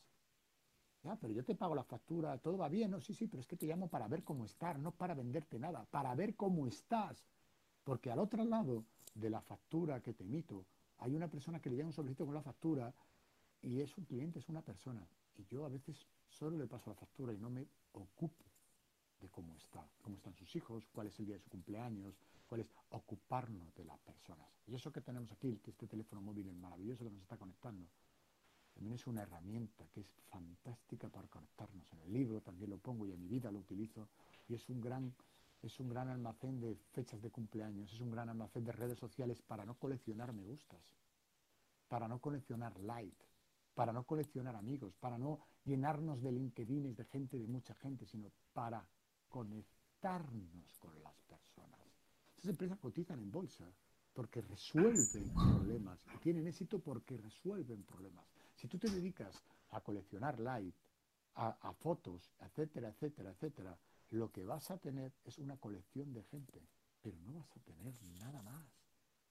[1.03, 3.47] Ya, pero yo te pago la factura, todo va bien, no, sí, sí, pero es
[3.47, 7.25] que te llamo para ver cómo estás, no para venderte nada, para ver cómo estás.
[7.85, 10.67] Porque al otro lado de la factura que te emito,
[10.99, 12.95] hay una persona que le llama un sobrecito con la factura
[13.63, 15.07] y es un cliente, es una persona.
[15.37, 18.50] Y yo a veces solo le paso la factura y no me ocupo
[19.21, 22.15] de cómo está, cómo están sus hijos, cuál es el día de su cumpleaños,
[22.47, 24.49] cuál es ocuparnos de las personas.
[24.67, 27.87] Y eso que tenemos aquí, que este teléfono móvil es maravilloso que nos está conectando,
[28.75, 31.93] también es una herramienta que es fantástica para conectarnos.
[31.93, 34.09] En el libro también lo pongo y en mi vida lo utilizo
[34.49, 35.15] y es un gran
[35.63, 39.43] es un gran almacén de fechas de cumpleaños, es un gran almacén de redes sociales
[39.43, 40.81] para no coleccionar me gustas,
[41.89, 43.23] para no coleccionar like,
[43.75, 48.31] para no coleccionar amigos, para no llenarnos de LinkedIn de gente, de mucha gente, sino
[48.55, 48.87] para
[49.31, 51.81] conectarnos con las personas.
[52.37, 53.73] Esas empresas cotizan en bolsa
[54.13, 58.27] porque resuelven problemas y tienen éxito porque resuelven problemas.
[58.55, 60.77] Si tú te dedicas a coleccionar like,
[61.37, 63.79] a, a fotos, etcétera, etcétera, etcétera,
[64.11, 66.61] lo que vas a tener es una colección de gente,
[67.01, 68.67] pero no vas a tener nada más.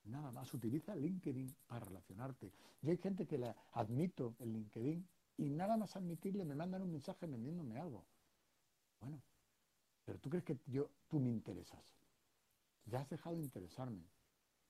[0.05, 0.53] Nada más.
[0.53, 2.51] Utiliza LinkedIn para relacionarte.
[2.81, 5.07] Yo hay gente que le admito en LinkedIn
[5.37, 8.05] y nada más admitirle me mandan un mensaje vendiéndome algo.
[9.01, 9.21] Bueno,
[10.09, 11.95] pero tú crees que yo, tú me interesas.
[12.85, 14.01] Ya has dejado de interesarme.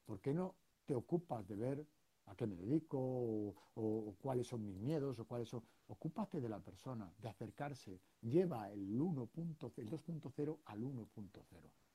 [0.06, 0.54] ¿Por qué no
[0.86, 1.88] te ocupas de ver
[2.26, 5.64] a qué me dedico o, cuáles son mis miedos o cuáles son.
[5.88, 8.02] Ocúpate de la persona, de acercarse.
[8.22, 11.38] Lleva el 1.0, el 2.0 al 1.0.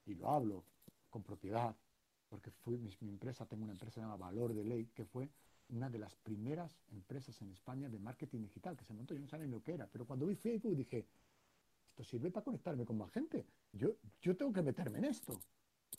[0.06, 0.64] Y lo hablo
[1.10, 1.76] con propiedad,
[2.30, 5.28] porque fui, mi, empresa, tengo una empresa llamada Valor de Ley, que fue
[5.68, 9.28] una de las primeras empresas en España de marketing digital, que se montó, yo no
[9.28, 11.06] sabía lo que era, pero cuando vi Facebook dije,
[11.94, 15.38] esto sirve para conectarme con más gente, yo, yo tengo que meterme en esto.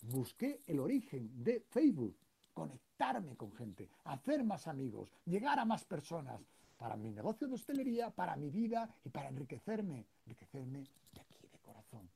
[0.03, 2.17] Busqué el origen de Facebook
[2.53, 6.41] conectarme con gente, hacer más amigos, llegar a más personas,
[6.77, 11.59] para mi negocio de hostelería, para mi vida y para enriquecerme, enriquecerme de aquí, de
[11.59, 12.09] corazón.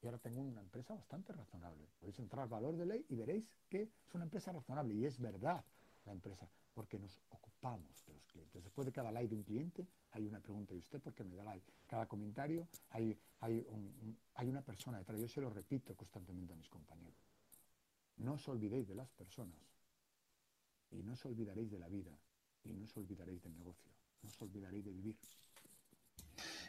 [0.00, 1.86] Y ahora tengo una empresa bastante razonable.
[2.00, 4.94] Podéis entrar al valor de ley y veréis que es una empresa razonable.
[4.94, 5.62] Y es verdad
[6.06, 8.62] la empresa, porque nos ocupamos de los clientes.
[8.62, 10.74] Después de cada like de un cliente hay una pregunta.
[10.74, 11.72] ¿Y usted por qué me da like?
[11.86, 13.66] Cada comentario hay, hay,
[14.34, 15.20] hay una persona detrás.
[15.20, 17.24] Yo se lo repito constantemente a mis compañeros.
[18.16, 19.60] No os olvidéis de las personas
[20.90, 22.18] y no os olvidaréis de la vida
[22.64, 23.90] y no os olvidaréis del negocio,
[24.22, 25.16] no os olvidaréis de vivir.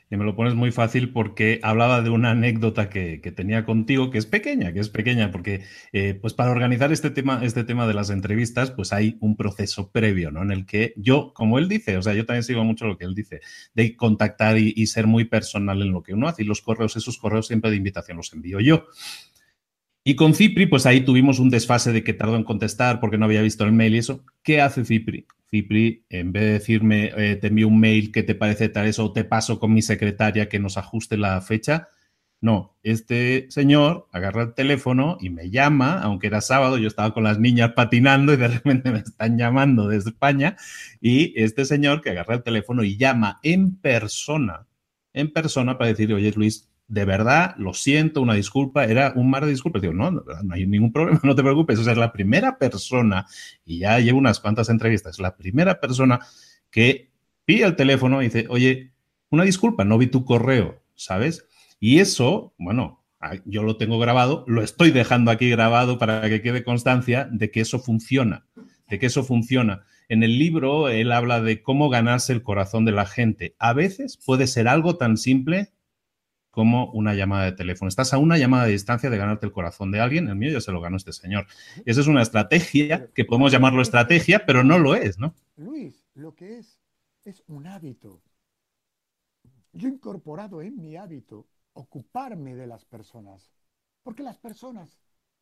[0.10, 4.20] Y me lo pones muy fácil porque hablaba de una anécdota que, tenía contigo, que
[4.20, 5.63] es pequeña, que es pequeña, porque
[5.94, 9.91] eh, pues para organizar este tema, este tema de las entrevistas, pues hay un proceso
[9.91, 10.44] previo, ¿no?
[10.44, 13.06] En el que yo, como él dice, o sea, yo también sigo mucho lo que
[13.06, 13.41] él dice,
[13.74, 16.44] de contactar y, y ser muy personal en lo que uno hace.
[16.44, 18.86] Y los correos, esos correos siempre de invitación los envío yo.
[20.08, 23.26] Y con Cipri, pues ahí tuvimos un desfase de que tardó en contestar porque no
[23.26, 24.24] había visto el mail y eso.
[24.44, 25.26] ¿Qué hace Cipri?
[25.50, 29.06] Cipri, en vez de decirme, eh, te envío un mail que te parece tal eso,
[29.06, 31.89] o te paso con mi secretaria que nos ajuste la fecha,
[32.39, 37.24] no, este señor agarra el teléfono y me llama, aunque era sábado, yo estaba con
[37.24, 40.56] las niñas patinando y de repente me están llamando desde España,
[41.02, 44.68] y este señor que agarra el teléfono y llama en persona,
[45.13, 49.45] en persona para decir, oye Luis, de verdad, lo siento, una disculpa, era un mar
[49.45, 49.82] de disculpas.
[49.82, 51.80] Digo, no, no, hay ningún problema, no te preocupes.
[51.80, 53.26] O sea, es la primera persona,
[53.65, 56.19] y ya llevo unas cuantas entrevistas, la primera persona
[56.69, 57.10] que
[57.45, 58.91] pide el teléfono y dice, oye,
[59.30, 61.45] una disculpa, no vi tu correo, ¿sabes?
[61.80, 63.04] Y eso, bueno,
[63.45, 67.62] yo lo tengo grabado, lo estoy dejando aquí grabado para que quede constancia de que
[67.62, 68.45] eso funciona,
[68.88, 69.86] de que eso funciona.
[70.08, 73.56] En el libro él habla de cómo ganarse el corazón de la gente.
[73.58, 75.71] A veces puede ser algo tan simple
[76.56, 77.89] como una llamada de teléfono.
[77.89, 80.62] Estás a una llamada de distancia de ganarte el corazón de alguien, el mío ya
[80.62, 81.48] se lo ganó este señor.
[81.86, 85.36] Esa es una estrategia, que podemos llamarlo estrategia, pero no lo es, ¿no?
[85.58, 86.80] Luis, lo que es
[87.26, 88.22] es un hábito.
[89.74, 93.52] Yo he incorporado en mi hábito ocuparme de las personas,
[94.02, 94.98] porque las personas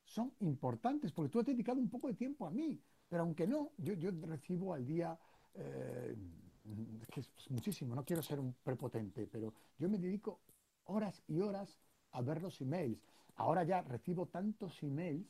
[0.05, 3.71] son importantes, porque tú has dedicado un poco de tiempo a mí, pero aunque no,
[3.77, 5.15] yo, recibo al día...
[5.53, 6.15] Eh,
[7.11, 10.39] que es muchísimo, no quiero ser un prepotente, pero yo me dedico
[10.85, 11.79] horas y horas
[12.11, 12.99] a ver los emails.
[13.35, 15.27] Ahora ya recibo tantos emails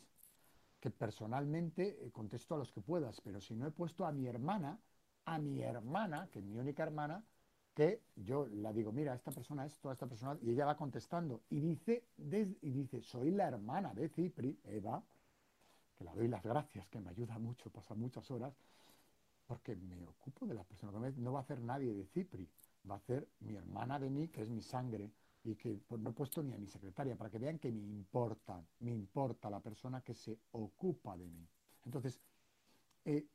[0.79, 4.27] que personalmente eh, contesto a los que puedas, pero si no he puesto a mi
[4.27, 4.79] hermana,
[5.25, 7.23] a mi hermana, que es mi única hermana,
[7.73, 11.59] que yo la digo, mira, esta persona esto, esta persona, y ella va contestando, y
[11.59, 15.01] dice, y dice, soy la hermana de Cipri, Eva,
[15.95, 18.53] que la doy las gracias, que me ayuda mucho, pasa muchas horas,
[19.47, 21.15] porque me ocupo de las personas.
[21.17, 22.49] No va a hacer nadie de Cipri,
[22.89, 25.11] va a hacer mi hermana de mí, que es mi sangre,
[25.43, 27.83] y que pues, no he puesto ni a mi secretaria, para que vean que me
[27.83, 31.47] importa, me importa la persona que se ocupa de mí.
[31.85, 32.19] Entonces,
[33.05, 33.27] eh,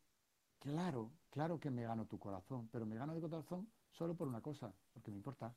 [0.59, 4.41] claro, claro que me gano tu corazón, pero me gano tu corazón solo por una
[4.41, 5.55] cosa, porque me importa.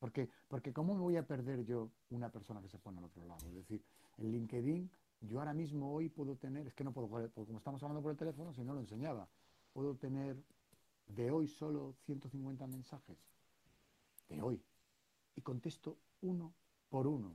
[0.00, 3.24] Porque, porque ¿cómo me voy a perder yo una persona que se pone al otro
[3.24, 3.46] lado?
[3.48, 3.82] Es decir,
[4.18, 7.82] en LinkedIn, yo ahora mismo hoy puedo tener, es que no puedo, porque como estamos
[7.82, 9.28] hablando por el teléfono, si no lo enseñaba,
[9.72, 10.36] puedo tener
[11.06, 13.16] de hoy solo 150 mensajes.
[14.28, 14.60] De hoy.
[15.36, 16.52] Y contesto uno
[16.88, 17.34] por uno.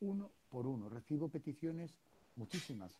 [0.00, 0.88] Uno por uno.
[0.88, 1.94] Recibo peticiones
[2.36, 2.98] muchísimas.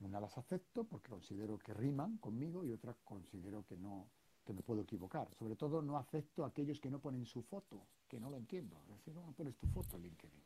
[0.00, 4.06] Una las acepto porque considero que riman conmigo y otra considero que no,
[4.44, 5.32] que me puedo equivocar.
[5.34, 8.76] Sobre todo no acepto a aquellos que no ponen su foto, que no lo entiendo.
[8.88, 10.42] Es decir, no pones tu foto en LinkedIn.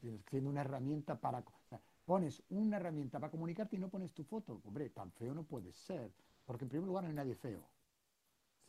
[0.00, 1.44] Tienes una herramienta para...
[2.04, 4.60] pones una herramienta para comunicarte y no pones tu foto.
[4.64, 6.12] Hombre, tan feo no puede ser.
[6.44, 7.62] Porque en primer lugar no hay nadie feo.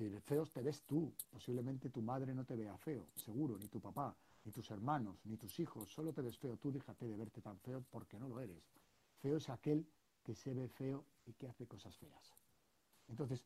[0.02, 1.14] Si feos te ves tú.
[1.30, 5.38] Posiblemente tu madre no te vea feo, seguro, ni tu papá, ni tus hermanos, ni
[5.38, 5.94] tus hijos.
[5.94, 6.58] Solo te ves feo.
[6.58, 8.64] Tú déjate de verte tan feo porque no lo eres.
[9.20, 9.86] Feo es aquel
[10.24, 12.34] que se ve feo y que hace cosas feas.
[13.10, 13.46] Entonces,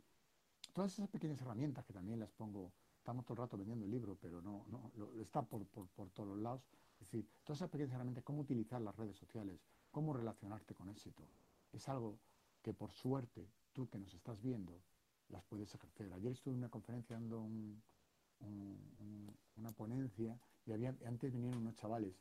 [0.72, 4.18] todas esas pequeñas herramientas que también las pongo, estamos todo el rato vendiendo el libro,
[4.22, 6.62] pero no, no está por, por, por todos lados.
[6.94, 9.60] Es decir, todas esas pequeñas herramientas, cómo utilizar las redes sociales,
[9.92, 11.28] cómo relacionarte con éxito,
[11.74, 12.18] es algo
[12.62, 14.80] que por suerte tú que nos estás viendo
[15.30, 16.12] las puedes ejercer.
[16.14, 17.42] Ayer estuve en una conferencia dando
[19.56, 22.14] una ponencia y había, antes vinieron unos chavales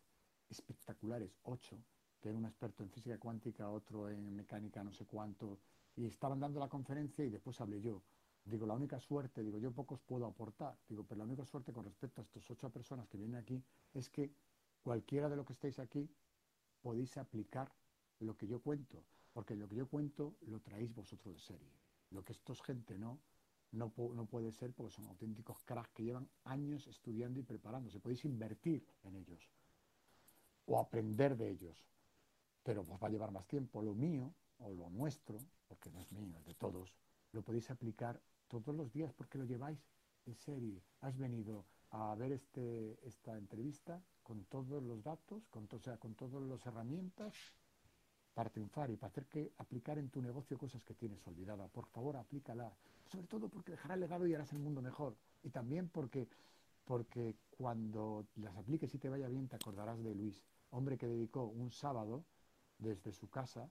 [0.48, 1.78] espectaculares, ocho,
[2.20, 5.58] que era un experto en física cuántica, otro en mecánica no sé cuánto,
[5.96, 8.02] y estaban dando la conferencia y después hablé yo.
[8.44, 11.84] Digo, la única suerte, digo, yo pocos puedo aportar, digo, pero la única suerte con
[11.84, 13.62] respecto a estas ocho personas que vienen aquí
[13.94, 14.34] es que
[14.82, 16.10] cualquiera de lo que estáis aquí
[16.82, 17.72] podéis aplicar
[18.20, 21.83] lo que yo cuento, porque lo que yo cuento lo traéis vosotros de serie.
[22.14, 23.18] Lo que estos gente no,
[23.72, 28.00] no, no puede ser porque son auténticos cracks que llevan años estudiando y preparándose.
[28.00, 29.50] Podéis invertir en ellos
[30.66, 31.86] o aprender de ellos
[32.64, 33.82] pero os va a llevar más tiempo.
[33.82, 36.96] Lo mío o lo nuestro, porque no es mío, es de todos,
[37.32, 39.78] lo podéis aplicar todos los días porque lo lleváis
[40.26, 40.82] en serie.
[41.00, 46.14] Has venido a ver este, esta entrevista con todos los datos, con, o sea, con
[46.14, 47.34] todas las herramientas
[48.34, 51.68] para triunfar y para hacer que aplicar en tu negocio cosas que tienes olvidada.
[51.68, 52.72] Por favor, aplícala.
[53.06, 55.14] Sobre todo porque dejará el legado y harás el mundo mejor.
[55.42, 56.28] Y también porque,
[56.84, 61.44] porque cuando las apliques y te vaya bien, te acordarás de Luis, hombre que dedicó
[61.44, 62.24] un sábado
[62.78, 63.70] desde su casa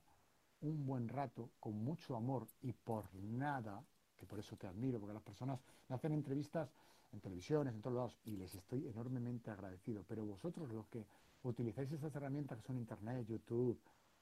[0.63, 3.83] un buen rato, con mucho amor y por nada,
[4.17, 6.73] que por eso te admiro, porque las personas me hacen entrevistas
[7.11, 10.03] en televisiones, en todos lados, y les estoy enormemente agradecido.
[10.07, 11.05] Pero vosotros los que
[11.43, 13.77] utilizáis estas herramientas que son Internet, YouTube,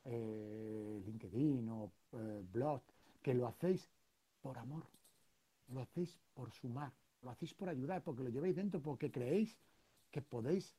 [0.06, 2.82] eh, LinkedIn o eh, blog,
[3.22, 3.90] que lo hacéis
[4.42, 4.86] por amor,
[5.70, 9.58] lo hacéis por sumar, lo hacéis por ayudar, porque lo lleváis dentro, porque creéis
[10.12, 10.76] que podéis,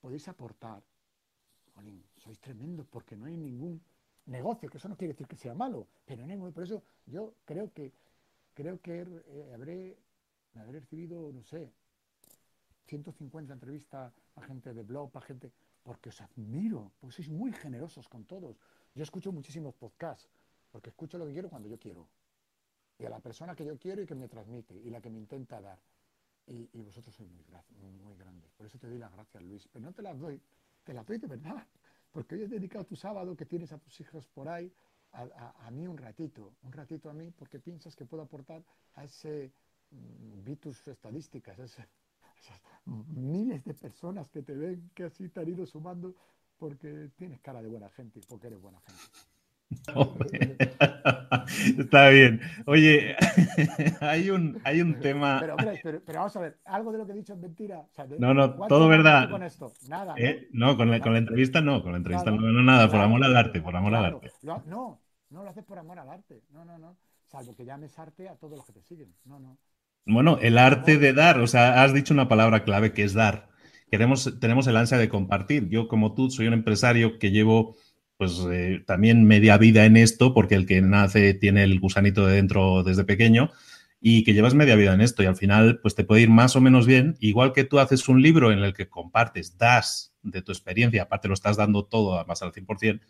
[0.00, 0.82] podéis aportar.
[2.18, 3.82] Sois tremendos porque no hay ningún
[4.26, 7.72] negocio, que eso no quiere decir que sea malo, pero no por eso yo creo
[7.72, 7.92] que
[8.54, 9.98] creo que eh, habré,
[10.54, 11.72] habré recibido, no sé,
[12.86, 15.50] 150 entrevistas a gente de blog, a gente,
[15.82, 18.56] porque os admiro, porque sois muy generosos con todos.
[18.94, 20.28] Yo escucho muchísimos podcasts,
[20.70, 22.08] porque escucho lo que quiero cuando yo quiero.
[22.98, 25.18] Y a la persona que yo quiero y que me transmite, y la que me
[25.18, 25.80] intenta dar.
[26.46, 28.52] Y, vosotros sois muy, muy grandes.
[28.52, 29.68] Por eso te doy las gracias, Luis.
[29.68, 30.40] Pero no te las doy
[30.84, 31.66] te la doy de verdad,
[32.10, 34.72] porque hoy has dedicado tu sábado que tienes a tus hijos por ahí,
[35.12, 38.64] a, mí un ratito, un ratito a mí, porque piensas que puedo aportar
[38.94, 39.52] a ese,
[39.90, 41.88] mm, vi tus estadísticas, a esas
[42.86, 46.14] miles de personas que te ven, que así te han ido sumando,
[46.58, 49.02] porque tienes cara de buena gente y porque eres buena gente.
[51.78, 52.40] Está bien.
[52.66, 53.16] Oye,
[54.00, 55.38] hay un, hay un tema.
[55.40, 57.86] Pero, pero, vamos a ver, algo de lo que he dicho es mentira.
[58.18, 59.30] no, no, todo verdad.
[59.30, 59.72] Con esto?
[59.88, 60.14] Nada.
[60.18, 60.48] ¿Eh?
[60.52, 63.24] No, con la, con la, entrevista no, con la entrevista no, no, nada, por amor
[63.24, 64.30] al arte, por amor al arte.
[64.42, 66.42] no, no lo haces por amor al arte.
[66.50, 66.96] No, no, no.
[67.24, 69.14] Salvo que llames arte a todos los que te siguen.
[69.24, 69.56] No, no.
[70.04, 73.48] Bueno, el arte de dar, o sea, has dicho una palabra clave que es dar.
[73.90, 75.68] Queremos, tenemos el ansia de compartir.
[75.68, 77.76] Yo, como tú, soy un empresario que llevo
[78.16, 82.36] pues eh, también media vida en esto, porque el que nace tiene el gusanito de
[82.36, 83.50] dentro desde pequeño
[84.00, 86.56] y que llevas media vida en esto y al final pues te puede ir más
[86.56, 90.42] o menos bien, igual que tú haces un libro en el que compartes, das de
[90.42, 93.00] tu experiencia, aparte lo estás dando todo además al 100%,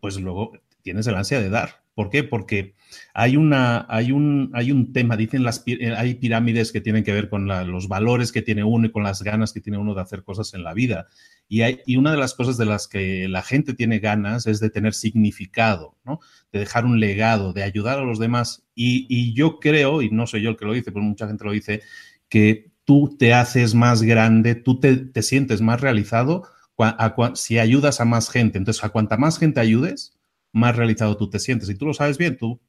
[0.00, 1.82] pues luego tienes el ansia de dar.
[1.94, 2.22] ¿Por qué?
[2.22, 2.74] Porque
[3.12, 7.12] hay, una, hay, un, hay un tema, dicen las eh, hay pirámides que tienen que
[7.12, 10.02] ver con los valores que tiene uno y con las ganas que tiene uno de
[10.02, 11.08] hacer cosas en la vida.
[11.48, 14.60] Y, hay, y una de las cosas de las que la gente tiene ganas es
[14.60, 16.20] de tener significado, ¿no?
[16.52, 18.64] de dejar un legado, de ayudar a los demás.
[18.74, 21.52] Y, yo creo, y no soy yo el que lo dice, pero mucha gente lo
[21.52, 21.82] dice,
[22.28, 26.44] que tú te haces más grande, tú te, te sientes más realizado
[27.34, 28.58] si ayudas a más gente.
[28.58, 30.17] Entonces, a cuanta más gente ayudes,
[30.52, 31.68] más realizado tú te sientes.
[31.68, 32.60] Y tú lo sabes bien, tú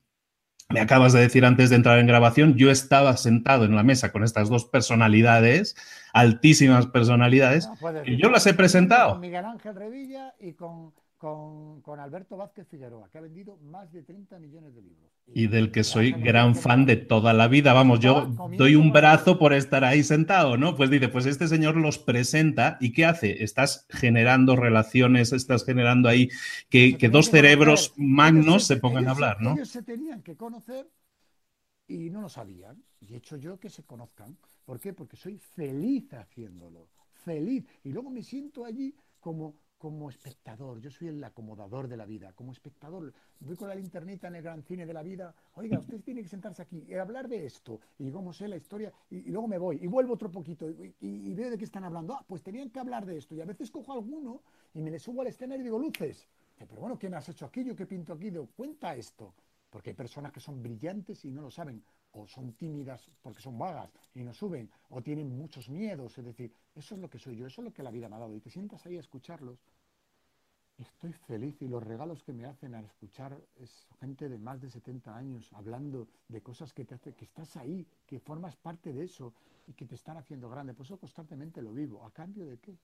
[0.69, 4.11] me acabas de decir antes de entrar en grabación, yo estaba sentado en la mesa
[4.11, 5.75] con estas dos personalidades,
[6.13, 7.67] altísimas personalidades,
[8.05, 9.13] y yo las he presentado.
[9.13, 14.03] Con Miguel Ángel Revilla y con con, Alberto Vázquez Figueroa, que ha vendido más de
[14.03, 15.11] 30 millones de libros.
[15.27, 17.73] Y, del que soy gran fan de toda la vida.
[17.73, 20.77] Vamos, yo doy un brazo por estar ahí sentado, ¿no?
[20.77, 23.43] Pues dice, pues este señor los presenta y ¿qué hace?
[23.43, 26.29] Estás generando relaciones, estás generando ahí
[26.69, 29.55] que, dos cerebros magnos se, pongan a hablar, ¿no?
[29.55, 30.87] Ellos se tenían que conocer
[31.85, 32.81] y no lo sabían.
[33.01, 34.37] Y he hecho yo que se conozcan.
[34.63, 34.93] ¿Por qué?
[34.93, 36.87] Porque soy feliz haciéndolo.
[37.11, 37.65] Feliz.
[37.83, 42.33] Y luego me siento allí como como espectador, yo soy el acomodador de la vida,
[42.33, 46.01] como espectador, voy con la linternita en el gran cine de la vida, oiga, usted
[46.01, 49.47] tiene que sentarse aquí y hablar de esto, y cómo sé la historia, y, luego
[49.47, 52.69] me voy, y vuelvo otro poquito, y, veo de qué están hablando, ah, pues tenían
[52.69, 55.61] que hablar de esto, y a veces cojo alguno y me le subo al escenario
[55.61, 56.27] y digo, luces,
[56.57, 57.63] pero bueno, ¿qué me has hecho aquí?
[57.63, 58.29] ¿Yo qué pinto aquí?
[58.29, 59.33] Digo, cuenta esto,
[59.69, 63.57] porque hay personas que son brillantes y no lo saben, o son tímidas porque son
[63.57, 67.37] vagas y no suben, o tienen muchos miedos, es decir, eso es lo que soy
[67.37, 68.99] yo, eso es lo que la vida me ha dado, y te sientas ahí a
[68.99, 69.59] escucharlos,
[70.79, 74.69] estoy feliz y los regalos que me hacen al escuchar es gente de más de
[74.69, 79.03] 70 años hablando de cosas que te hace, que estás ahí, que formas parte de
[79.03, 79.33] eso
[79.67, 80.73] y que te están haciendo grande.
[80.73, 82.05] Por eso constantemente lo vivo.
[82.05, 82.77] ¿A cambio de qué?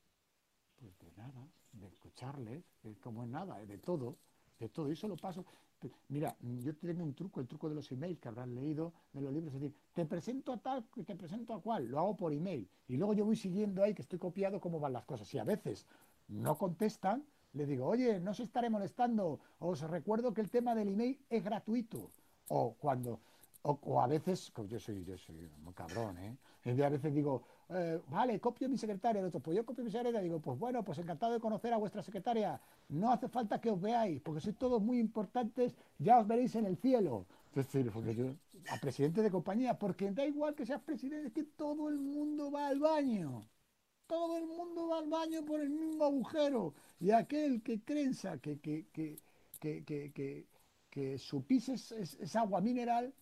[0.76, 2.64] Pues de nada, de escucharles,
[3.00, 4.18] como en nada, de todo,
[4.60, 4.90] de todo.
[4.90, 5.46] Y eso lo paso.
[6.10, 9.34] Mira, yo tengo un truco, el truco de los emails que habrán leído de los
[9.34, 12.68] libros, es decir, te presento a tal, te presento a cual, lo hago por email.
[12.88, 15.34] Y luego yo voy siguiendo ahí que estoy copiado cómo van las cosas.
[15.34, 15.86] Y a veces
[16.28, 20.90] no contestan, le digo, oye, no se estaré molestando, os recuerdo que el tema del
[20.90, 22.10] email es gratuito.
[22.50, 23.22] O cuando,
[23.68, 26.38] o, a veces, yo soy, yo soy muy cabrón, ¿eh?
[26.66, 29.90] Y a veces digo, eh, vale, copio mi secretaria, el otro, pues yo copio mi
[29.90, 32.60] secretaria, digo, pues bueno, pues encantado de conocer a vuestra secretaria,
[32.90, 36.66] no hace falta que os veáis, porque sois todos muy importantes, ya os veréis en
[36.66, 37.26] el cielo.
[37.50, 38.26] Es decir, porque yo,
[38.70, 42.52] a presidente de compañía, porque da igual que seas presidente, es que todo el mundo
[42.52, 43.48] va al baño.
[44.08, 46.74] Todo el mundo va al baño por el mismo agujero.
[47.00, 49.16] Y aquel que crensa que, que, que,
[49.60, 50.48] que,
[50.92, 53.14] que su pis es, agua mineral,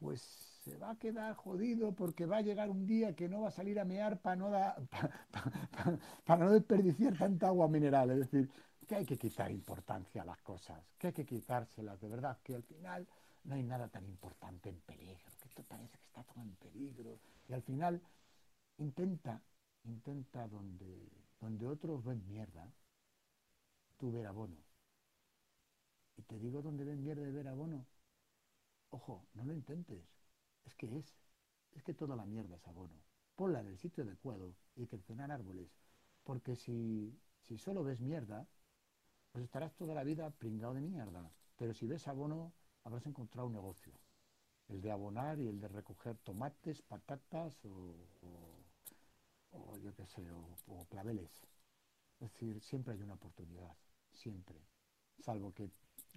[0.00, 0.22] pues
[0.64, 3.52] se va a quedar jodido porque va a llegar un día que no va a
[3.52, 4.50] salir a mear para no,
[6.24, 8.10] para no desperdiciar tanta agua mineral.
[8.10, 8.50] Es decir,
[8.88, 12.54] que hay que quitar importancia a las cosas, que hay que quitárselas, de verdad, que
[12.54, 13.06] al final
[13.44, 17.18] no hay nada tan importante en peligro, que esto parece que está todo en peligro.
[17.48, 18.00] Y al final
[18.78, 19.40] intenta,
[19.84, 21.08] intenta donde,
[21.40, 22.72] donde otros ven mierda,
[23.98, 24.56] tu ver abono.
[26.16, 27.86] Y te digo dónde ven mierda de ver abono.
[28.90, 30.04] Ojo, no lo intentes.
[30.64, 31.16] Es que es.
[31.72, 33.02] Es que toda la mierda es abono.
[33.36, 35.70] Ponla en el sitio adecuado y crecer árboles.
[36.24, 38.46] Porque si, si solo ves mierda,
[39.32, 41.30] pues estarás toda la vida pringado de mierda.
[41.56, 42.52] Pero si ves abono,
[42.84, 43.92] habrás encontrado un negocio.
[44.68, 47.94] El de abonar y el de recoger tomates, patatas o,
[49.52, 51.30] o, yo qué sé, o claveles.
[52.20, 53.74] Es decir, siempre hay una oportunidad
[54.12, 54.56] siempre.
[55.20, 55.70] Salvo que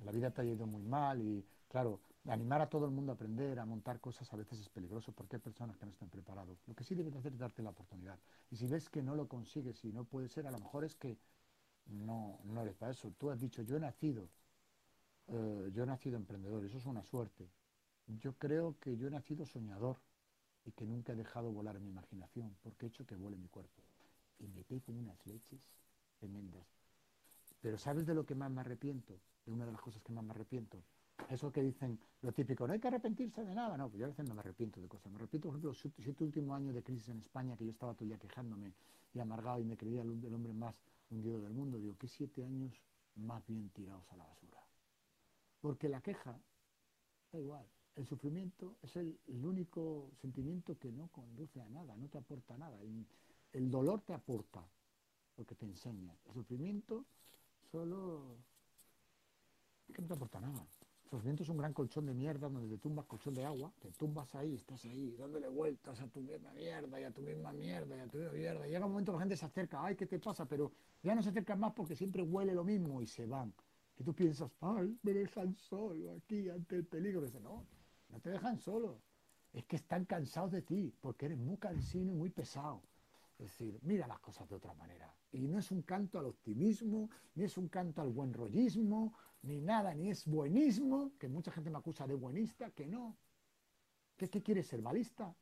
[0.03, 1.99] la vida te haya ido muy mal y, claro,
[2.29, 5.37] animar a todo el mundo a aprender, a montar cosas a veces es peligroso porque
[5.37, 6.59] hay personas que no están preparados.
[6.67, 8.19] Lo que sí debes hacer es darte la oportunidad.
[8.51, 10.95] Y si ves que no lo consigues y no puede ser, a lo mejor es
[10.95, 11.17] que
[11.87, 13.11] no, no eres para eso.
[13.17, 14.29] Tú has dicho, yo he nacido,
[15.29, 17.49] eh, yo he nacido emprendedor, eso es una suerte.
[18.05, 19.97] Yo creo que yo he nacido soñador
[20.65, 23.81] y que nunca he dejado volar mi imaginación porque he hecho que vuele mi cuerpo.
[24.37, 25.59] Y me pego unas leches
[26.19, 26.67] tremendas.
[27.61, 29.19] Pero ¿sabes de lo que más me arrepiento?
[29.47, 30.83] De una de las cosas que más me arrepiento.
[31.29, 33.77] Eso que dicen lo típico, no hay que arrepentirse de nada.
[33.77, 35.11] No, pues yo a veces no me arrepiento de cosas.
[35.11, 37.93] Me arrepiento, por ejemplo, los siete últimos años de crisis en España, que yo estaba
[37.93, 38.73] todo el día quejándome
[39.13, 40.75] y amargado y me creía el, hombre más
[41.09, 41.77] hundido del mundo.
[41.77, 42.73] Digo, ¿qué siete años
[43.15, 44.61] más bien tirados a la basura?
[45.61, 46.37] Porque la queja,
[47.31, 52.17] da igual, el sufrimiento es el, único sentimiento que no conduce a nada, no te
[52.17, 52.79] aporta nada.
[52.81, 53.05] El,
[53.53, 54.65] el dolor te aporta,
[55.37, 56.15] lo que te enseña.
[56.25, 57.05] El sufrimiento
[57.71, 58.37] solo
[59.93, 60.65] que no te aporta nada.
[61.13, 64.33] Sufrimiento es un gran colchón de mierda donde te tumbas colchón de agua, te tumbas
[64.33, 67.99] ahí, estás ahí, dándole vueltas a tu misma mierda y a tu misma mierda y
[67.99, 68.65] a tu misma mierda.
[68.65, 70.47] Llega un momento que la gente se acerca, ay, ¿qué te pasa?
[70.47, 70.71] Pero
[71.03, 73.53] ya no se acercan más porque siempre huele lo mismo y se van.
[73.99, 77.21] Y tú piensas, ay, me dejan solo aquí ante el peligro.
[77.21, 77.63] Y dice, no,
[78.09, 78.99] no te dejan solo.
[79.53, 82.81] Es que están cansados de ti, porque eres muy cansino y muy pesado.
[83.37, 85.13] Es decir, mira las cosas de otra manera.
[85.31, 89.13] Y no es un canto al optimismo, ni es un canto al buen rollismo,
[89.43, 93.17] ni nada, ni es buenismo, que mucha gente me acusa de buenista, que no.
[94.17, 95.35] ¿Qué, qué quieres ser, malista?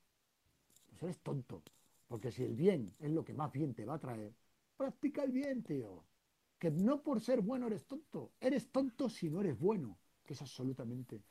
[0.89, 1.63] Pues eres tonto.
[2.07, 4.33] Porque si el bien es lo que más bien te va a traer,
[4.75, 6.03] practica el bien, tío.
[6.57, 8.33] Que no por ser bueno eres tonto.
[8.39, 11.21] Eres tonto si no eres bueno, que es absolutamente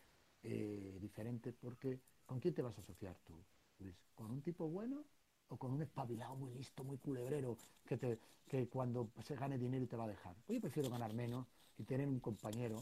[0.43, 1.53] eh, diferente.
[1.53, 3.35] Porque ¿con quién te vas a asociar tú,
[3.79, 3.97] Luis?
[4.15, 5.05] ¿Con un tipo bueno
[5.51, 9.87] o con un espabilado muy listo, muy culebrero, que, te, que cuando se gane dinero
[9.87, 10.35] te va a dejar?
[10.47, 11.47] Pues yo prefiero ganar menos
[11.77, 12.81] y tener un compañero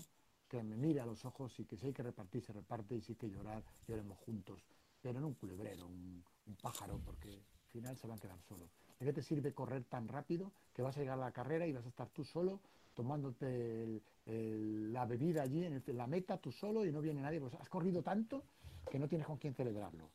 [0.49, 3.01] que me mire a los ojos y que si hay que repartir, se reparte y
[3.01, 4.63] si hay que llorar, lloremos juntos.
[5.01, 6.25] Pero no un culebrero, un,
[6.63, 8.71] pájaro, porque al final se van a quedar solos.
[8.99, 11.73] ¿De qué te sirve correr tan rápido que vas a llegar a la carrera y
[11.73, 12.61] vas a estar tú solo
[12.95, 17.41] tomándote la bebida allí en, el, en, la meta, tú solo y no viene nadie?
[17.41, 18.43] Pues has corrido tanto
[18.91, 20.09] que no tienes con quién celebrarlo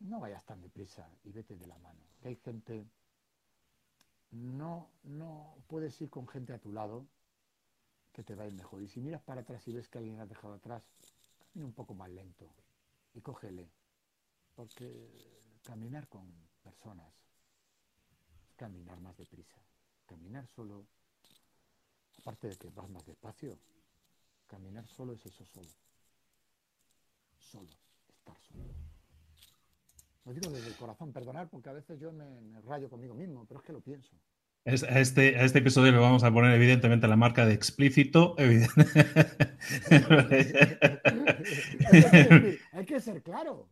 [0.00, 2.00] no vayas tan deprisa y vete de la mano.
[2.20, 2.86] Que hay gente,
[4.32, 7.06] no, no puedes ir con gente a tu lado
[8.12, 8.82] que te va a ir mejor.
[8.82, 10.82] Y si miras para atrás y ves que alguien ha dejado atrás,
[11.38, 12.50] camina un poco más lento
[13.14, 13.70] y cógele.
[14.54, 16.30] Porque caminar con
[16.62, 17.12] personas
[18.42, 19.60] es caminar más deprisa.
[20.06, 20.86] Caminar solo,
[22.18, 23.58] aparte de que vas más despacio,
[24.46, 25.70] caminar solo es eso solo.
[27.38, 27.70] Solo,
[28.08, 28.99] estar solo.
[30.24, 33.46] Lo digo desde el corazón, perdonar, porque a veces yo me, me, rayo conmigo mismo,
[33.46, 34.14] pero es que lo pienso.
[34.64, 38.36] Este, a este episodio le vamos a poner evidentemente la marca de explícito.
[42.72, 43.70] Hay que ser claro.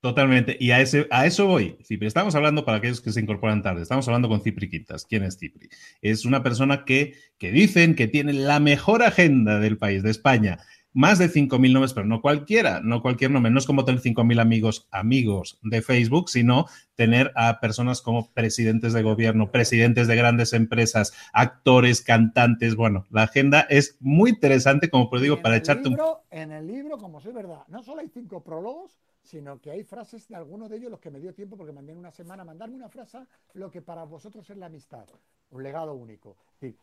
[0.00, 0.56] Totalmente.
[0.60, 1.78] Y a, ese, a eso voy.
[1.82, 5.06] Cipri, estamos hablando, para aquellos que se incorporan tarde, estamos hablando con Cipri Quintas.
[5.06, 5.68] ¿Quién es Cipri?
[6.02, 10.58] Es una persona que, que dicen que tiene la mejor agenda del país, de España
[10.94, 13.52] más de 5.000 nombres, pero no cualquiera, no cualquier nombre.
[13.52, 18.92] No es como tener 5.000 amigos, amigos de Facebook, sino tener a personas como presidentes
[18.92, 22.76] de gobierno, presidentes de grandes empresas, actores, cantantes.
[22.76, 26.38] Bueno, la agenda es muy interesante, como pues digo, para echarte libro, un...
[26.38, 30.28] En el libro, como soy verdad, no solo hay cinco prólogos, sino que hay frases
[30.28, 32.76] de algunos de ellos, los que me dio tiempo, porque mandé en una semana mandarme
[32.76, 33.18] una frase,
[33.54, 35.06] lo que para vosotros es la amistad,
[35.50, 36.36] un legado único.
[36.54, 36.78] Es decir,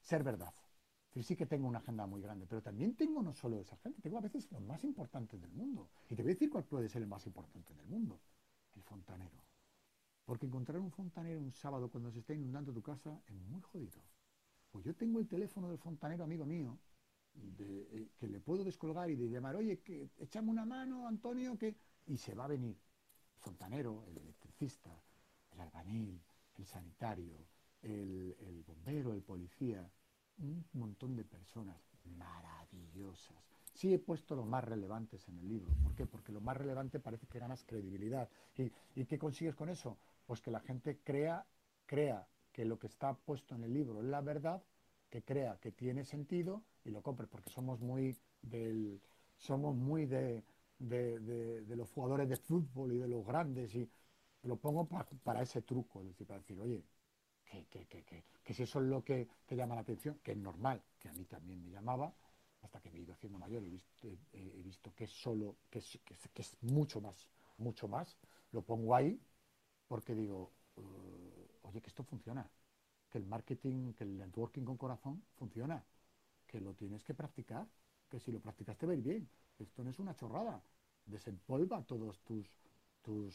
[0.00, 0.54] ser verdad.
[1.12, 4.18] Sí que tengo una agenda muy grande, pero también tengo no solo esa gente, tengo
[4.18, 5.90] a veces los más importantes del mundo.
[6.08, 8.20] Y te voy a decir cuál puede ser el más importante del mundo,
[8.76, 9.42] el fontanero.
[10.24, 14.00] Porque encontrar un fontanero un sábado cuando se está inundando tu casa es muy jodido.
[14.70, 16.78] Pues yo tengo el teléfono del fontanero amigo mío,
[17.58, 21.74] eh, que le puedo descolgar y de llamar, oye, que echame una mano, Antonio, que...
[22.06, 22.76] Y se va a venir.
[23.34, 24.90] El fontanero, el electricista,
[25.50, 26.22] el albañil,
[26.56, 27.46] el sanitario,
[27.82, 29.90] el bombero, el policía,
[30.40, 31.76] un montón de personas
[32.18, 33.36] maravillosas.
[33.72, 35.72] Sí he puesto los más relevantes en el libro.
[35.82, 36.06] ¿Por qué?
[36.06, 38.28] Porque lo más relevante parece que ganas credibilidad.
[38.56, 39.96] ¿Y, ¿Y, qué consigues con eso?
[40.26, 41.46] Pues que la gente crea,
[41.86, 44.62] crea que lo que está puesto en el libro es la verdad,
[45.08, 49.00] que crea que tiene sentido y lo compre, porque somos muy del,
[49.36, 50.44] somos muy de,
[50.78, 53.88] de, de, los jugadores de fútbol y de los grandes y
[54.42, 56.82] lo pongo para, para ese truco, es decir, para decir, oye,
[57.50, 60.38] que, que, que, que, si eso es lo que te llama la atención, que es
[60.38, 62.14] normal, que a mí también me llamaba,
[62.62, 65.78] hasta que me he ido haciendo mayor he visto, he, visto que es solo, que
[65.78, 67.28] es, que es, mucho más,
[67.58, 68.16] mucho más,
[68.52, 69.20] lo pongo ahí
[69.88, 72.48] porque digo, uh, oye, que esto funciona,
[73.10, 75.84] que el marketing, que el networking con corazón funciona,
[76.46, 77.66] que lo tienes que practicar,
[78.08, 79.28] que si lo practicas te va a ir bien,
[79.58, 80.62] esto no es una chorrada,
[81.06, 82.48] desempolva todos tus,
[83.02, 83.34] tus,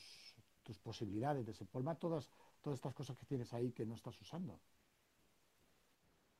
[0.63, 2.29] tus posibilidades, desempolva todas
[2.65, 4.59] todas estas cosas que tienes ahí que no estás usando.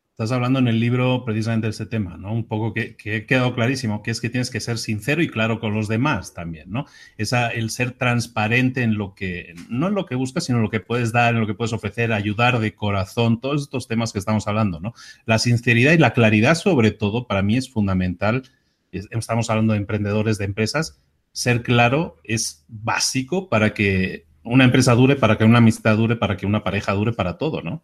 [0.10, 2.34] Estás hablando en el libro precisamente de ese tema, ¿no?
[2.34, 5.28] Un poco que, que he quedado clarísimo, que es que tienes que ser sincero y
[5.28, 6.86] claro con los demás también, ¿no?
[7.18, 10.72] Esa, el ser transparente en lo que, no en lo que buscas, sino en lo
[10.72, 14.20] que puedes dar, en lo que puedes ofrecer, ayudar de corazón, todos estos temas que
[14.20, 14.96] estamos hablando, ¿no?
[15.26, 18.44] La sinceridad y la claridad, sobre todo, para mí es fundamental.
[18.92, 21.00] Estamos hablando de emprendedores, de empresas.
[21.34, 26.38] Ser claro es básico para que una empresa dure, para que una amistad dure, para
[26.38, 27.84] que una pareja dure, para todo, ¿no?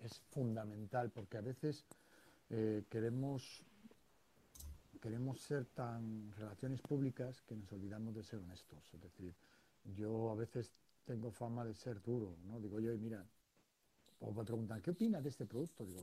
[0.00, 1.86] Es fundamental, porque a veces
[2.50, 3.64] eh, queremos,
[5.00, 8.90] queremos ser tan relaciones públicas que nos olvidamos de ser honestos.
[8.92, 9.34] Es decir,
[9.96, 10.72] yo a veces
[11.04, 12.60] tengo fama de ser duro, ¿no?
[12.60, 13.24] Digo yo, mira,
[14.20, 15.84] o me preguntan, ¿qué opinas de este producto?
[15.84, 16.02] Digo.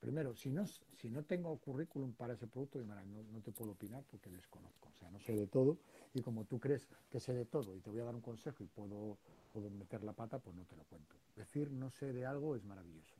[0.00, 4.04] Primero, si no, si no tengo currículum para ese producto, no, no te puedo opinar
[4.10, 5.78] porque desconozco, o sea, no sé de todo
[6.14, 8.62] y como tú crees que sé de todo y te voy a dar un consejo
[8.62, 9.18] y puedo,
[9.52, 11.16] puedo meter la pata, pues no te lo cuento.
[11.36, 13.16] Decir no sé de algo es maravilloso.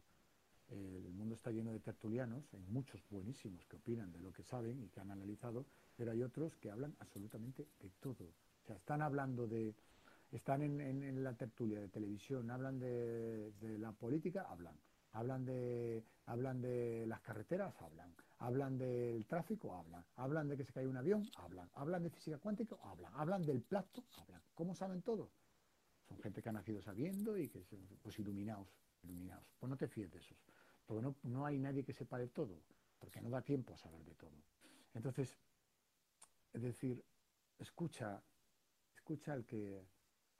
[0.70, 4.82] el mundo está lleno de tertulianos, hay muchos buenísimos que opinan de lo que saben
[4.82, 5.66] y que han analizado,
[5.96, 8.24] pero hay otros que hablan absolutamente de todo.
[8.62, 9.74] O sea, están hablando de,
[10.32, 14.76] están en, la tertulia de televisión, hablan de, la política, hablan.
[15.12, 18.14] Hablan de, hablan de las carreteras, hablan.
[18.38, 20.04] Hablan del tráfico, hablan.
[20.16, 21.70] Hablan de que se cae un avión, hablan.
[21.74, 23.12] Hablan de física cuántica, hablan.
[23.14, 24.42] Hablan del plato, hablan.
[24.54, 25.30] ¿Cómo saben todo?
[26.08, 27.64] Son gente que ha nacido sabiendo y que,
[28.02, 28.68] pues iluminados,
[29.02, 29.46] iluminados.
[29.58, 30.36] Pues no te fíes de esos.
[30.86, 32.60] Porque no, no hay nadie que sepa de todo,
[32.98, 34.42] porque no da tiempo a saber de todo.
[34.94, 35.38] Entonces,
[36.52, 37.02] es decir,
[37.58, 38.22] escucha,
[38.94, 39.86] escucha al que,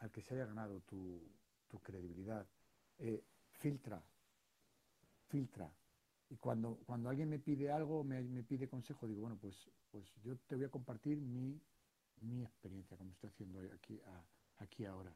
[0.00, 1.22] al que se haya ganado tu,
[1.82, 2.46] credibilidad.
[2.98, 4.02] Eh, filtra,
[5.32, 5.72] filtra.
[6.28, 10.36] Y cuando, cuando alguien me pide algo, me, pide consejo, digo, bueno, pues, pues yo
[10.46, 11.60] te voy a compartir mi,
[12.42, 14.00] experiencia, como estoy haciendo aquí,
[14.58, 15.12] aquí ahora.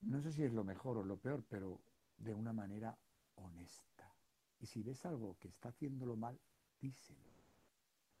[0.00, 1.80] No sé si es lo mejor o lo peor, pero
[2.16, 2.98] de una manera
[3.36, 4.12] honesta.
[4.58, 6.38] Y si ves algo que está haciéndolo mal,
[6.80, 7.30] díselo.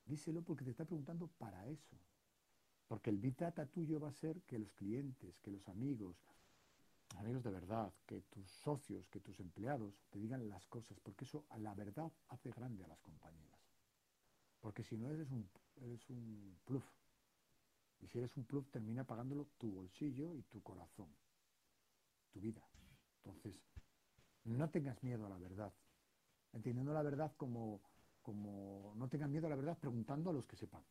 [0.04, 1.96] Díselo porque te está preguntando para eso.
[2.86, 6.16] Porque el big data tuyo va a ser que los clientes, que los amigos,
[7.16, 11.44] amigos de verdad, que tus socios, que tus empleados te digan las cosas, porque eso
[11.50, 13.60] a la verdad hace grande a las compañías.
[14.60, 16.84] Porque si no eres un, eres un pluf.
[18.00, 21.08] Y si eres un pluf termina pagándolo tu bolsillo y tu corazón,
[22.32, 22.62] tu vida.
[23.18, 23.54] Entonces,
[24.44, 25.72] no tengas miedo a la verdad.
[26.52, 27.80] Entendiendo la verdad como,
[28.22, 30.82] como no tengas miedo a la verdad preguntando a los que sepan.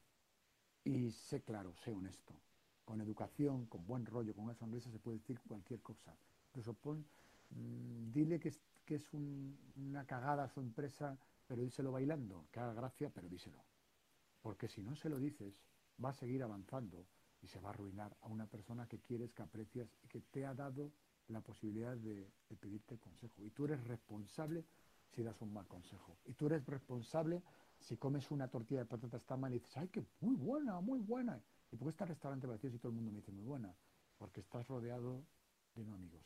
[0.83, 2.33] Y sé claro, sé honesto.
[2.89, 6.11] Con educación, con buen rollo, con una sonrisa se puede decir cualquier cosa.
[6.47, 7.05] Incluso pon,
[7.51, 11.15] mm, dile que es, que es una cagada su empresa,
[11.47, 13.63] pero díselo bailando, que haga gracia, pero díselo.
[14.41, 15.53] Porque si no se lo dices,
[16.03, 17.05] va a seguir avanzando
[17.43, 20.47] y se va a arruinar a una persona que quieres, que aprecias y que te
[20.47, 20.91] ha dado
[21.27, 22.27] la posibilidad de,
[22.59, 23.45] pedirte consejo.
[23.45, 24.65] Y tú eres responsable
[25.11, 26.17] si das un mal consejo.
[26.25, 27.43] Y tú eres responsable
[27.79, 31.01] si comes una tortilla de patatas tan mal y dices, ay, que muy buena, muy
[31.01, 31.39] buena.
[31.71, 33.73] ¿Y por qué está el restaurante vacío si todo el mundo me dice muy buena?
[34.17, 35.23] Porque estás rodeado
[35.75, 36.21] de no amigos.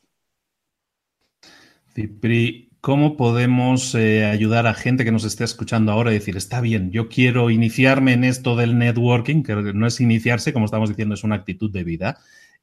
[1.94, 6.60] Cipri, ¿cómo podemos eh, ayudar a gente que nos esté escuchando ahora y decir, está
[6.60, 11.14] bien, yo quiero iniciarme en esto del networking, que no es iniciarse, como estamos diciendo,
[11.14, 12.18] es una actitud de vida?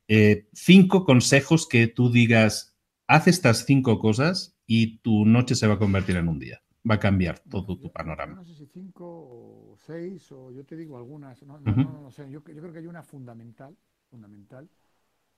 [0.09, 2.75] Eh, cinco consejos que tú digas,
[3.07, 6.61] haz estas cinco cosas y tu noche se va a convertir en un día.
[6.89, 8.35] Va a cambiar todo tu panorama.
[8.35, 11.43] No sé si cinco o seis, o yo te digo algunas.
[11.43, 12.29] No, no, sé.
[12.29, 13.77] Yo, creo que hay una fundamental,
[14.09, 14.67] fundamental,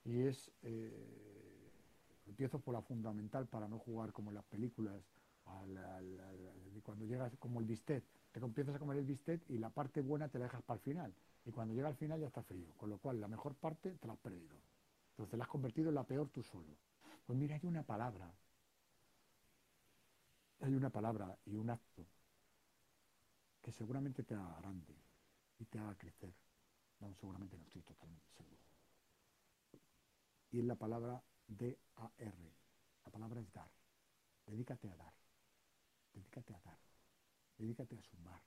[0.05, 1.71] y es, eh,
[2.27, 5.03] empiezo por la fundamental para no jugar como en las películas,
[6.83, 10.29] cuando llegas como el bistec, te empiezas a comer el bistec y la parte buena
[10.29, 11.13] te la dejas para el final.
[11.45, 14.07] Y cuando llega al final ya está frío, con lo cual la mejor parte te
[14.07, 14.55] la has perdido.
[15.11, 16.77] Entonces la has convertido en la peor tú solo.
[17.25, 18.33] Pues mira, hay una palabra,
[20.63, 22.07] hay una palabra y un acto
[23.61, 24.95] que seguramente te haga grande
[25.59, 26.33] y te haga crecer.
[26.99, 28.61] No, seguramente no estoy totalmente seguro.
[30.51, 32.53] Y es la palabra D-A-R.
[33.03, 33.69] La palabra es dar.
[34.45, 35.13] Dedícate a dar.
[36.13, 36.79] Dedícate a dar.
[37.57, 38.41] Dedícate a sumar.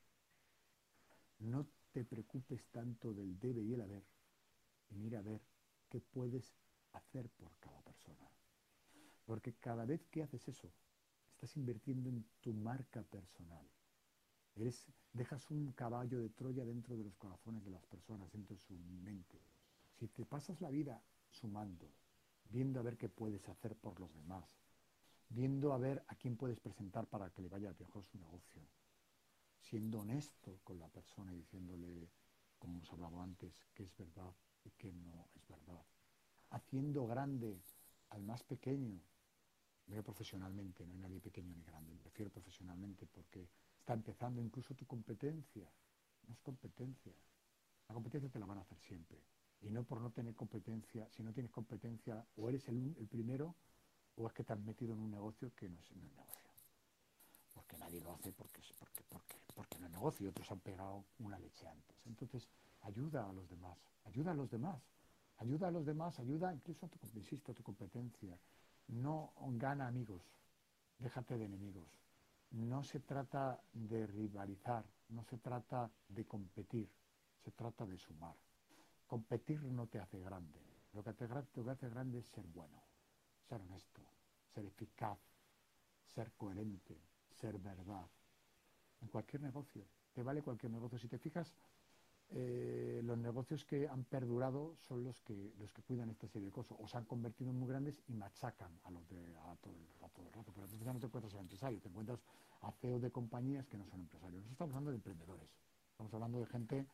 [1.41, 4.07] No te preocupes tanto del debe y el haber
[4.89, 5.43] y mira a ver
[5.91, 6.55] qué puedes
[6.93, 8.31] hacer por cada persona.
[9.27, 10.73] Porque cada vez que haces eso,
[11.37, 13.69] estás invirtiendo en tu marca personal.
[14.55, 18.63] Eres, dejas un caballo de Troya dentro de los corazones de las personas, dentro de
[18.63, 19.39] su mente.
[19.99, 21.93] Si te pasas la vida sumando,
[22.49, 24.47] viendo a ver qué puedes hacer por los demás,
[25.29, 28.63] viendo a ver a quién puedes presentar para que le vaya mejor su negocio,
[29.61, 32.09] siendo honesto con la persona y diciéndole,
[32.59, 34.33] como hemos hablado antes, que es verdad
[34.65, 35.85] y que no es verdad.
[36.49, 37.61] Haciendo grande
[38.09, 39.03] al más pequeño,
[39.87, 44.75] veo profesionalmente, no hay nadie pequeño ni grande, me refiero profesionalmente porque está empezando incluso
[44.75, 45.69] tu competencia.
[46.27, 47.13] No es competencia.
[47.89, 49.19] La competencia te la van a hacer siempre.
[49.63, 53.55] Y no por no tener competencia, si no tienes competencia, o eres el, primero,
[54.17, 56.51] o es que te has metido en un negocio que no es, un negocio.
[57.55, 61.39] Porque nadie lo hace porque, porque, porque porque no negocio y otros han pegado una
[61.39, 61.97] leche antes.
[62.05, 62.47] Entonces,
[62.83, 64.83] ayuda a los demás, ayuda a los demás,
[65.39, 68.39] ayuda a los demás, ayuda incluso a tu, insisto, a tu competencia.
[68.89, 70.23] No gana amigos,
[70.99, 71.89] déjate de enemigos.
[72.53, 76.89] No se trata de rivalizar, no se trata de competir,
[77.45, 78.37] se trata de sumar.
[79.07, 80.61] Competir no te hace grande.
[80.93, 82.83] Lo que te, hace grande es ser bueno,
[83.49, 84.01] ser honesto,
[84.55, 85.19] ser eficaz,
[86.15, 86.97] ser coherente,
[87.29, 88.07] ser verdad,
[89.03, 89.85] en cualquier negocio.
[90.15, 90.99] Te vale cualquier negocio.
[90.99, 91.53] Si te fijas,
[92.31, 96.53] eh, los, negocios que han perdurado son los que los que cuidan esta serie de
[96.53, 99.75] cosas o se han convertido en muy grandes y machacan a los de a todo,
[100.03, 100.53] a todo el rato.
[100.53, 102.21] Pero entonces ya no te encuentras al empresario, te encuentras
[102.63, 104.39] a CEOs de compañías que no son empresarios.
[104.39, 105.51] Nosotros estamos hablando de emprendedores,
[105.91, 106.87] estamos hablando de gente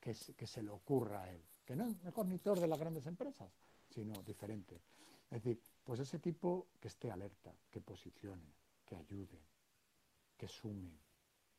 [0.00, 2.78] que, que se le ocurra a él, que no es mejor ni peor de las
[2.78, 3.52] grandes empresas,
[3.90, 4.80] sino diferente.
[5.30, 8.54] Es decir, pues ese tipo que esté alerta, que posicione,
[8.86, 9.38] que ayude,
[10.38, 10.98] que sume,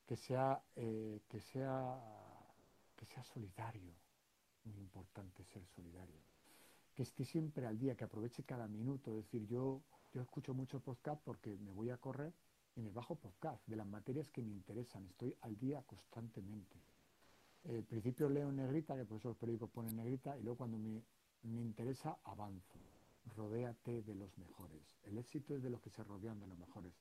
[0.08, 2.00] que sea, eh, que sea,
[3.00, 3.94] que sea solidario.
[4.66, 6.20] Muy importante ser solidario.
[6.94, 9.12] Que esté siempre al día, que aproveche cada minuto.
[9.12, 9.82] Es decir, yo,
[10.12, 12.34] yo escucho mucho podcast porque me voy a correr
[12.76, 15.06] y me bajo podcast de las materias que me interesan.
[15.06, 16.76] Estoy al día constantemente.
[17.70, 20.78] Al principio leo en negrita, que por eso los periódicos ponen negrita, y luego cuando
[20.78, 21.02] me,
[21.44, 22.80] me interesa avanzo.
[23.38, 24.98] Rodéate de los mejores.
[25.04, 26.94] El éxito es de los que se rodean de los mejores.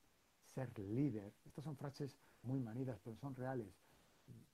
[0.44, 1.32] Ser líder.
[1.44, 3.74] Estas son frases muy manidas, pero son reales.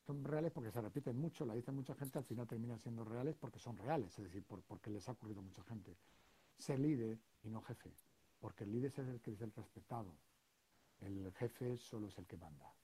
[0.07, 3.37] Son reales porque se repiten mucho, la dicen mucha gente, al final terminan siendo reales
[3.37, 5.97] porque son reales, es decir, porque les ha ocurrido a mucha gente.
[6.59, 7.91] Ser líder y no jefe,
[8.39, 10.15] porque el líder es el que es el respetado,
[11.01, 12.75] el jefe solo es el que manda.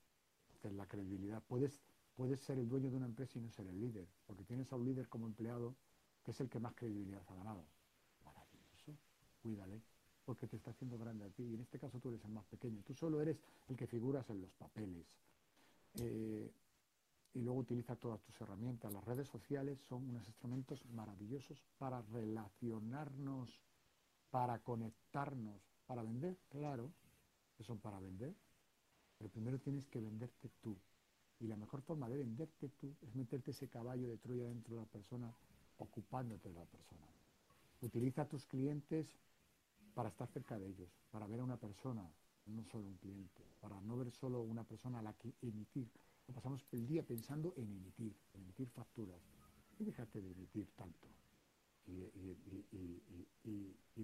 [0.47, 1.41] Entonces, la credibilidad.
[1.47, 1.81] Puedes,
[2.15, 4.75] puedes ser el dueño de una empresa y no ser el líder, porque tienes a
[4.75, 5.75] un líder como empleado
[6.23, 7.65] que es el que más credibilidad ha ganado.
[8.23, 8.95] Maravilloso,
[9.41, 9.81] cuídale,
[10.23, 11.43] porque te está haciendo grande a ti.
[11.43, 12.81] Y en este caso tú eres el más pequeño.
[12.83, 15.05] Tú solo eres el que figuras en los papeles.
[15.95, 16.51] Eh,
[17.33, 18.91] y luego utiliza todas tus herramientas.
[18.91, 23.49] Las redes sociales son unos instrumentos maravillosos para relacionarnos,
[24.29, 26.91] para conectarnos, para vender, claro,
[27.57, 28.35] que son para vender.
[29.17, 30.75] Pero primero tienes que venderte tú.
[31.39, 34.81] Y la mejor forma de venderte tú es meterte ese caballo de Troya dentro de
[34.81, 35.33] la persona,
[35.77, 37.07] ocupándote de la persona.
[37.81, 39.07] Utiliza a tus clientes
[39.93, 42.07] para estar cerca de ellos, para ver a una persona,
[42.45, 45.89] no solo un cliente, para no ver solo una persona a la que emitir.
[46.31, 49.21] Pasamos el día pensando en emitir, emitir facturas.
[49.79, 51.07] Y déjate de emitir tanto.
[51.87, 52.01] Y,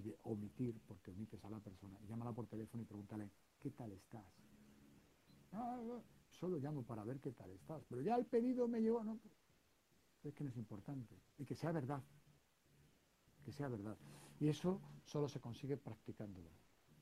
[0.00, 1.98] de omitir, porque omites a la persona.
[2.08, 4.24] Llámala por teléfono y pregúntale, ¿qué tal estás?
[6.30, 7.82] Solo llamo para ver qué tal estás.
[7.88, 9.18] Pero ya el pedido me llegó, no.
[10.24, 11.16] Es que no es importante.
[11.38, 12.02] Y que sea verdad.
[13.44, 13.96] Que sea verdad.
[14.40, 16.50] Y eso solo se consigue practicándolo.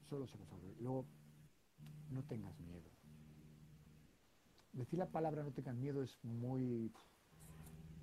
[0.09, 0.77] Solo se consigue.
[0.81, 1.07] Luego,
[2.11, 2.96] no tengas miedo.
[4.77, 6.93] Decir la palabra no tengas miedo es muy...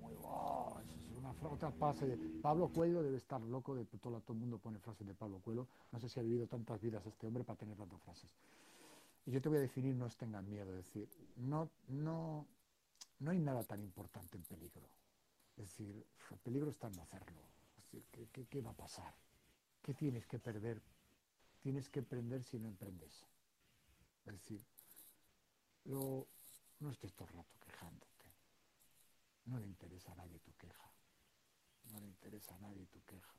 [0.00, 0.76] muy oh,
[1.16, 5.06] una otra frase Pablo Cuello debe estar loco de todo, todo el mundo pone frases
[5.06, 5.68] de Pablo Cuello.
[5.92, 8.34] No sé si ha vivido tantas vidas este hombre para tener tantas frases.
[9.24, 12.44] Y yo te voy a definir no tengan miedo, es decir, no, no,
[13.20, 14.86] no hay nada tan importante en peligro.
[15.56, 17.40] Es decir, el peligro está en no hacerlo.
[17.78, 19.14] Es decir, ¿qué, qué va a pasar?
[19.80, 20.82] ¿Qué tienes que perder?
[21.62, 23.24] Tienes que emprender si no emprendes.
[24.26, 24.60] Es decir,
[26.84, 28.26] no estés todo el rato quejándote.
[29.46, 30.90] No le interesa a nadie tu queja.
[31.90, 33.34] No le interesa a nadie tu queja.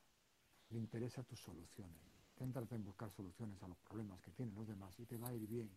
[0.69, 2.01] Le interesa tus soluciones.
[2.37, 5.33] Céntrate en buscar soluciones a los problemas que tienen los demás y te va a
[5.33, 5.69] ir bien.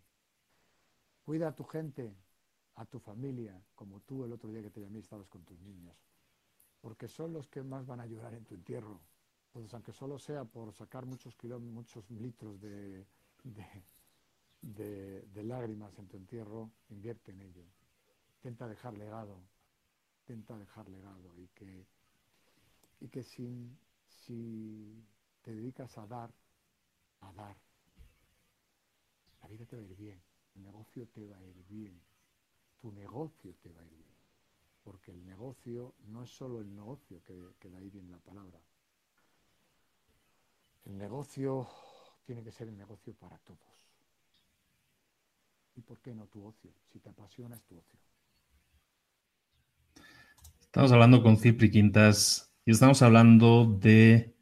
[1.25, 2.16] Cuida a tu gente,
[2.77, 5.95] a tu familia, como tú el otro día que te llamé estabas con tus niños,
[6.81, 9.01] porque son los que más van a llorar en tu entierro.
[9.49, 13.07] Entonces, aunque solo sea por sacar muchos kilómetros, muchos litros de,
[13.45, 13.85] de,
[15.49, 17.65] lágrimas en tu entierro, invierte en ello.
[18.37, 19.41] Intenta dejar legado,
[20.21, 21.87] intenta dejar legado y que,
[23.01, 25.05] y que si, si
[25.43, 26.31] te dedicas a dar,
[27.21, 27.57] a dar,
[29.43, 30.21] la vida te va a ir bien,
[30.55, 32.01] el negocio te va a ir bien,
[32.81, 34.15] tu negocio te va a ir bien,
[34.85, 38.61] porque el negocio no es solo el negocio que, que da ahí bien la palabra,
[40.85, 41.69] el negocio
[42.25, 43.78] tiene que ser el negocio para todos.
[45.79, 46.72] ¿Y por qué no tu ocio?
[46.93, 48.01] Si te apasiona es tu ocio.
[50.61, 54.35] Estamos hablando con Cipri Quintas y estamos hablando de,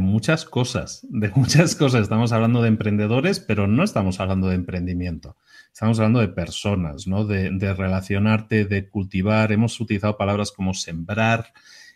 [0.00, 2.02] muchas cosas, de muchas cosas.
[2.02, 5.36] Estamos hablando de emprendedores, pero no estamos hablando de emprendimiento.
[5.72, 7.24] Estamos hablando de personas, ¿no?
[7.24, 9.52] De, de relacionarte, de cultivar.
[9.52, 11.52] Hemos utilizado palabras como sembrar,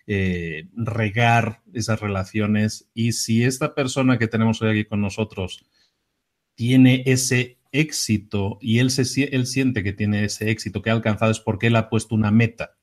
[0.07, 5.65] eh, regar esas relaciones y si esta persona que tenemos hoy aquí con nosotros
[6.55, 11.31] tiene ese éxito y él, se, él siente que tiene ese éxito que ha alcanzado
[11.31, 12.77] es porque él ha puesto una meta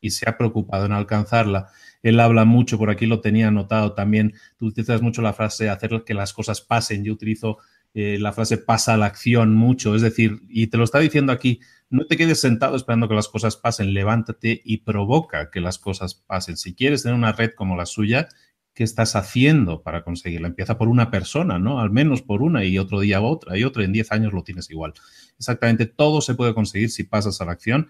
[0.00, 1.68] y se ha preocupado en alcanzarla.
[2.02, 6.04] Él habla mucho, por aquí lo tenía anotado también, tú utilizas mucho la frase hacer
[6.04, 7.58] que las cosas pasen, yo utilizo
[7.94, 11.32] eh, la frase pasa a la acción mucho, es decir, y te lo está diciendo
[11.32, 15.78] aquí, no te quedes sentado esperando que las cosas pasen, levántate y provoca que las
[15.78, 16.56] cosas pasen.
[16.56, 18.28] Si quieres tener una red como la suya,
[18.74, 20.48] ¿qué estás haciendo para conseguirla?
[20.48, 21.80] Empieza por una persona, ¿no?
[21.80, 24.42] Al menos por una y otro día otra y otro, y en 10 años lo
[24.42, 24.94] tienes igual.
[25.38, 27.88] Exactamente todo se puede conseguir si pasas a la acción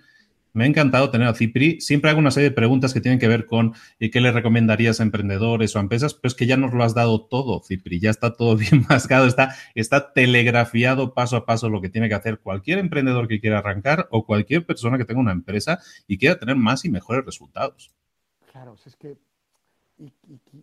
[0.53, 1.81] Me ha encantado tener a Cipri.
[1.81, 5.01] Siempre hago una serie de preguntas que tienen que ver con eh, qué le recomendarías
[5.01, 7.99] a emprendedores o a empresas, pero es que ya nos lo has dado todo, Cipri.
[7.99, 12.15] Ya está todo bien mascado, está, está telegrafiado paso a paso lo que tiene que
[12.15, 16.39] hacer cualquier emprendedor que quiera arrancar o cualquier persona que tenga una empresa y quiera
[16.39, 17.93] tener más y mejores resultados.
[18.53, 19.17] Claro, es que,
[19.97, 20.13] y,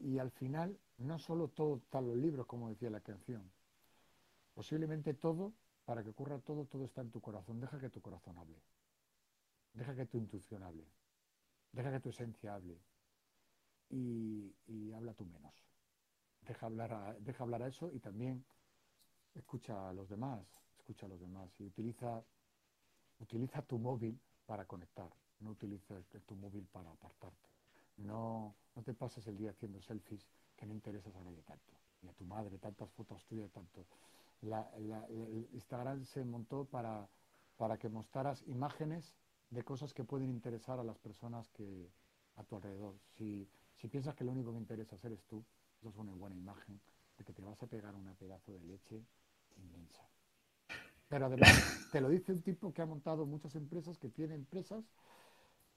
[0.02, 3.52] y al final, no solo todo está los libros, como decía la canción.
[4.54, 5.54] Posiblemente todo,
[5.86, 7.60] para que ocurra todo, todo está en tu corazón.
[7.60, 8.62] Deja que tu corazón hable.
[9.74, 10.86] Deja que tu intuición hable.
[11.72, 12.78] Deja que tu esencia hable.
[13.90, 14.54] Y,
[14.94, 15.54] habla tú menos.
[16.42, 18.44] Deja hablar, a, deja hablar a eso y también
[19.36, 20.46] escucha a los demás.
[20.78, 21.50] Escucha a los demás.
[21.60, 22.24] Y utiliza,
[23.20, 25.12] utiliza tu móvil para conectar.
[25.40, 27.50] No utilices tu móvil para apartarte.
[27.98, 31.74] No, no te pases el día haciendo selfies que no interesas a nadie tanto.
[32.02, 33.86] Ni a tu madre, tantas fotos tuyas, tanto.
[34.42, 34.72] La,
[35.54, 37.08] Instagram se montó para,
[37.58, 39.14] para que mostraras imágenes
[39.50, 41.92] de cosas que pueden interesar a las personas que
[42.36, 42.96] a tu alrededor.
[43.18, 45.44] Si, si piensas que lo único que interesa eres tú,
[45.80, 46.80] eso es una buena imagen
[47.18, 49.04] de que te vas a pegar una pedazo de leche
[49.58, 50.08] inmensa.
[51.08, 54.86] Pero además te lo dice un tipo que ha montado muchas empresas, que tiene empresas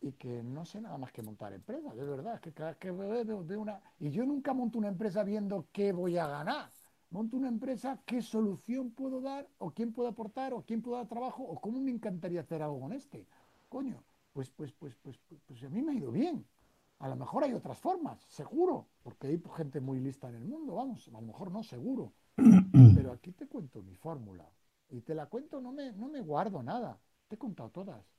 [0.01, 2.41] y que no sé nada más que montar empresas, de verdad.
[2.41, 3.81] Que cada que veo de una...
[3.99, 6.71] Y yo nunca monto una empresa viendo qué voy a ganar.
[7.11, 11.07] Monto una empresa, qué solución puedo dar, o quién puedo aportar, o quién puedo dar
[11.07, 13.27] trabajo, o cómo me encantaría hacer algo con este
[13.75, 16.47] coño, pues, pues, pues, pues, pues, a mí me ha ido bien.
[17.01, 20.77] A lo mejor hay otras formas, seguro, porque hay gente muy lista en el mundo,
[20.77, 22.13] vamos, a lo mejor no, seguro.
[22.95, 24.49] Pero aquí te cuento mi fórmula.
[24.91, 27.01] Y te la cuento, no me, no me guardo nada.
[27.27, 28.14] Te he contado todas.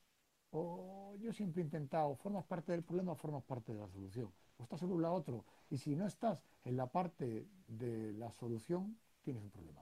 [0.57, 4.29] O yo siempre he intentado, formas parte del problema, o formas parte de la solución.
[4.57, 5.45] O estás en un lado otro.
[5.69, 9.81] Y si no estás en la parte de la solución, tienes un problema.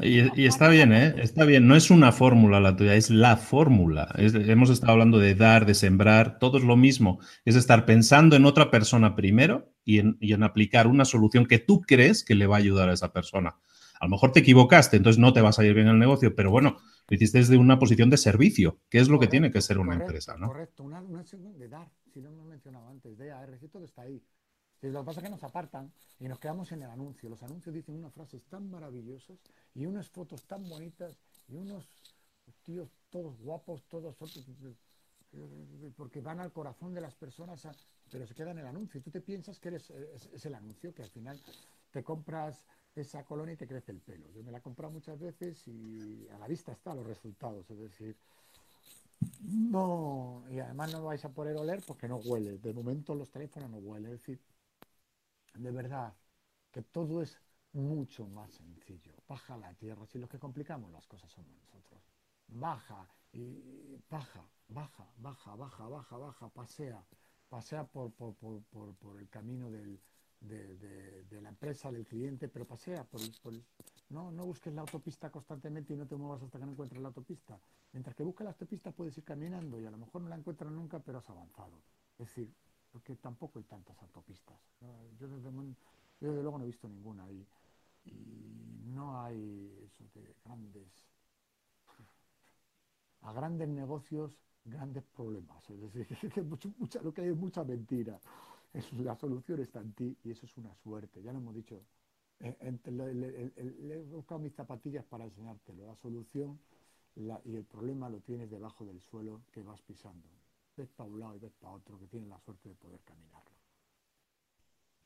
[0.00, 1.14] Y, está bien, ¿eh?
[1.18, 1.68] Está bien.
[1.68, 4.08] No es una fórmula la tuya, es la fórmula.
[4.16, 7.20] hemos estado hablando de dar, de sembrar, todo es lo mismo.
[7.44, 12.24] Es estar pensando en otra persona primero y en, aplicar una solución que tú crees
[12.24, 13.56] que le va a ayudar a esa persona.
[14.04, 16.50] A lo mejor te equivocaste, entonces no te va a salir bien el negocio, pero
[16.50, 16.76] bueno,
[17.08, 19.94] lo hiciste desde una posición de servicio, que es lo que tiene que ser una
[19.94, 20.48] empresa, ¿no?
[20.48, 24.02] Correcto, una, una de dar, si no lo he mencionado antes, de AR, todo está
[24.02, 24.22] ahí.
[24.82, 25.90] Lo que pasa es que nos apartan
[26.20, 27.30] y nos quedamos en el anuncio.
[27.30, 29.38] Los anuncios dicen unas frases tan maravillosas
[29.74, 31.16] y unas fotos tan bonitas
[31.48, 31.88] y unos
[32.62, 34.14] tíos todos guapos, todos
[35.96, 37.66] porque van al corazón de las personas,
[38.12, 39.00] pero se queda en el anuncio.
[39.00, 41.40] Y tú te piensas que eres es, el anuncio, que al final
[41.90, 44.30] te compras esa colonia y te crece el pelo.
[44.32, 47.68] Yo me la he comprado muchas veces y a la vista están los resultados.
[47.70, 48.16] Es decir,
[49.42, 52.58] no, y además no vais a poder oler porque no huele.
[52.58, 54.12] De momento los teléfonos no huelen.
[54.12, 54.40] Es decir,
[55.54, 56.14] de verdad
[56.70, 57.38] que todo es
[57.72, 59.12] mucho más sencillo.
[59.28, 62.02] Baja la tierra, si los que complicamos las cosas somos nosotros.
[62.48, 67.04] Baja y baja, baja, baja, baja, baja, baja, pasea,
[67.48, 69.70] pasea por, por, el camino
[70.48, 73.20] de, la empresa, del cliente, pero pasea por,
[74.10, 77.08] no, no busques la autopista constantemente y no te muevas hasta que no encuentres la
[77.08, 77.58] autopista.
[77.92, 80.70] Mientras que busques la autopista puedes ir caminando y a lo mejor no la encuentras
[80.72, 81.80] nunca, pero has avanzado.
[82.18, 82.52] Es decir,
[82.92, 84.56] porque tampoco hay tantas autopistas.
[85.18, 85.50] Yo, desde,
[86.20, 87.46] luego no he visto ninguna y,
[88.86, 90.86] no hay eso de grandes
[93.22, 95.68] a grandes negocios grandes problemas.
[95.70, 98.18] Es decir, que lo que hay es mucha mentira.
[98.98, 101.22] La solución está en ti y eso es una suerte.
[101.22, 101.80] Ya lo hemos dicho.
[102.40, 105.86] Eh, le, he buscado mis zapatillas para enseñártelo.
[105.86, 106.58] La solución
[107.16, 110.28] y el problema lo tienes debajo del suelo que vas pisando
[110.76, 113.53] ves para un lado y ves para otro, que tiene la suerte de poder caminarlo.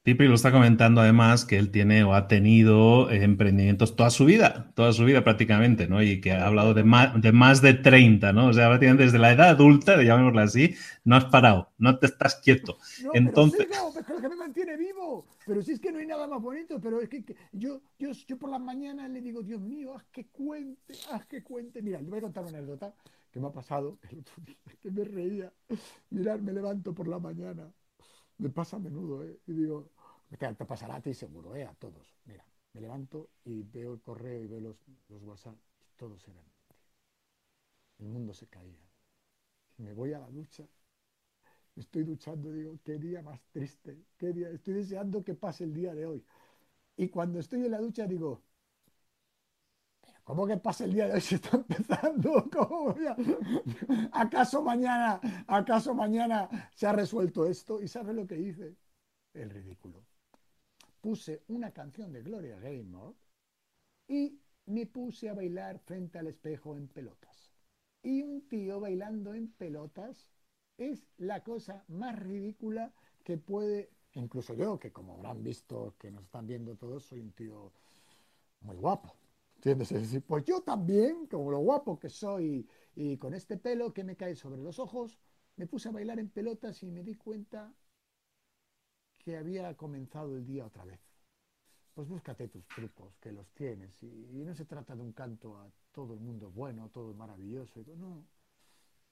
[0.08, 4.72] Tipri lo está comentando además que él tiene o ha tenido emprendimientos toda su vida,
[4.74, 6.02] toda su vida prácticamente, ¿no?
[6.02, 8.46] Y que ha hablado de más de, más de 30, ¿no?
[8.46, 12.36] O sea, prácticamente desde la edad adulta, llamémoslo así, no has parado, no te estás
[12.36, 12.78] quieto.
[13.04, 13.66] No, Entonces...
[13.68, 15.26] Pero sí, no, que me mantiene vivo.
[15.46, 18.38] Pero si es que no hay nada más bonito, pero es que, yo, yo, yo
[18.38, 21.82] por las mañanas le digo, Dios mío, haz que cuente, haz que cuente.
[21.82, 22.94] Mira, le voy a contar una anécdota
[23.30, 25.52] que me ha pasado el otro día, que me reía.
[26.08, 27.70] Mirar, me levanto por la mañana.
[28.38, 29.38] Me pasa a menudo, ¿eh?
[29.48, 29.90] Y digo,
[30.36, 31.64] te, pasará a ti seguro, ¿eh?
[31.64, 32.16] A todos.
[32.24, 34.76] Mira, me levanto y veo el correo y veo los,
[35.08, 36.44] los WhatsApp y todos eran.
[37.98, 38.86] El mundo se caía.
[39.78, 40.66] Me voy a la ducha.
[41.76, 44.50] Estoy duchando, digo, qué día más triste, qué día.
[44.50, 46.24] Estoy deseando que pase el día de hoy.
[46.96, 48.42] Y cuando estoy en la ducha digo,
[50.28, 51.20] ¿Cómo que pasa el día de hoy?
[51.22, 52.44] Se está empezando.
[54.12, 57.80] ¿Acaso mañana, acaso mañana se ha resuelto esto?
[57.80, 58.76] ¿Y sabe lo que hice?
[59.32, 60.04] El ridículo.
[61.08, 63.14] Puse una canción de Gloria Gaynor
[64.08, 67.50] y me puse a bailar frente al espejo en pelotas.
[68.02, 70.28] y un tío bailando en pelotas
[70.76, 72.92] es la cosa más ridícula
[73.24, 77.32] que puede, incluso yo, que como habrán visto, que nos están viendo todos, soy un
[77.32, 77.72] tío
[78.60, 79.16] muy guapo.
[79.56, 79.90] ¿Entiendes?
[79.92, 84.04] Es decir, pues yo también, como lo guapo que soy y con este pelo que
[84.04, 85.18] me cae sobre los ojos,
[85.56, 87.72] me puse a bailar en pelotas y me di cuenta
[89.28, 91.00] que había comenzado el día otra vez.
[91.92, 94.02] Pues búscate tus trucos, que los tienes.
[94.02, 97.84] Y, no se trata de un canto a todo el mundo bueno, todo maravilloso.
[97.98, 98.24] No.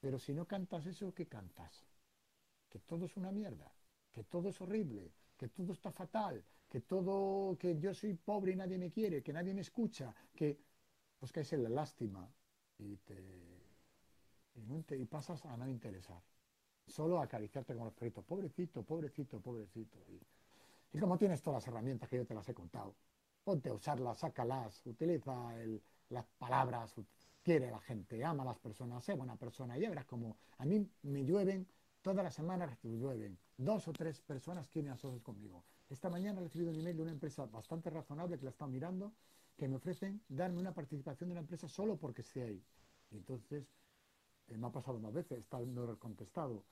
[0.00, 1.84] Pero si no cantas eso, ¿qué cantas?
[2.70, 3.70] Que todo es una mierda,
[4.10, 8.56] que todo es horrible, que todo está fatal, que todo, que yo soy pobre y
[8.56, 10.58] nadie me quiere, que nadie me escucha, que
[11.18, 12.26] pues que es la lástima
[12.78, 13.22] y te
[14.54, 16.22] y, pasas a no interesar.
[16.86, 19.98] Solo acariciarte con los perritos, pobrecito, pobrecito, pobrecito.
[20.92, 22.94] Y, como tienes todas las herramientas que yo te las he contado,
[23.44, 25.52] ponte a usarlas, sácalas, utiliza
[26.08, 26.94] las palabras,
[27.42, 29.76] quiere la gente, ama a las personas, sé buena persona.
[29.76, 31.66] Y ya como a mí me llueven,
[32.02, 33.38] todas las semanas llueven.
[33.58, 35.64] Dos o tres personas quieren asociarse conmigo.
[35.88, 39.12] Esta mañana he recibido un email de una empresa bastante razonable que la está mirando,
[39.56, 42.62] que me ofrecen darme una participación de una empresa solo porque esté ahí.
[43.12, 43.66] Entonces,
[44.48, 46.64] eh, me ha pasado más veces, está no contestado.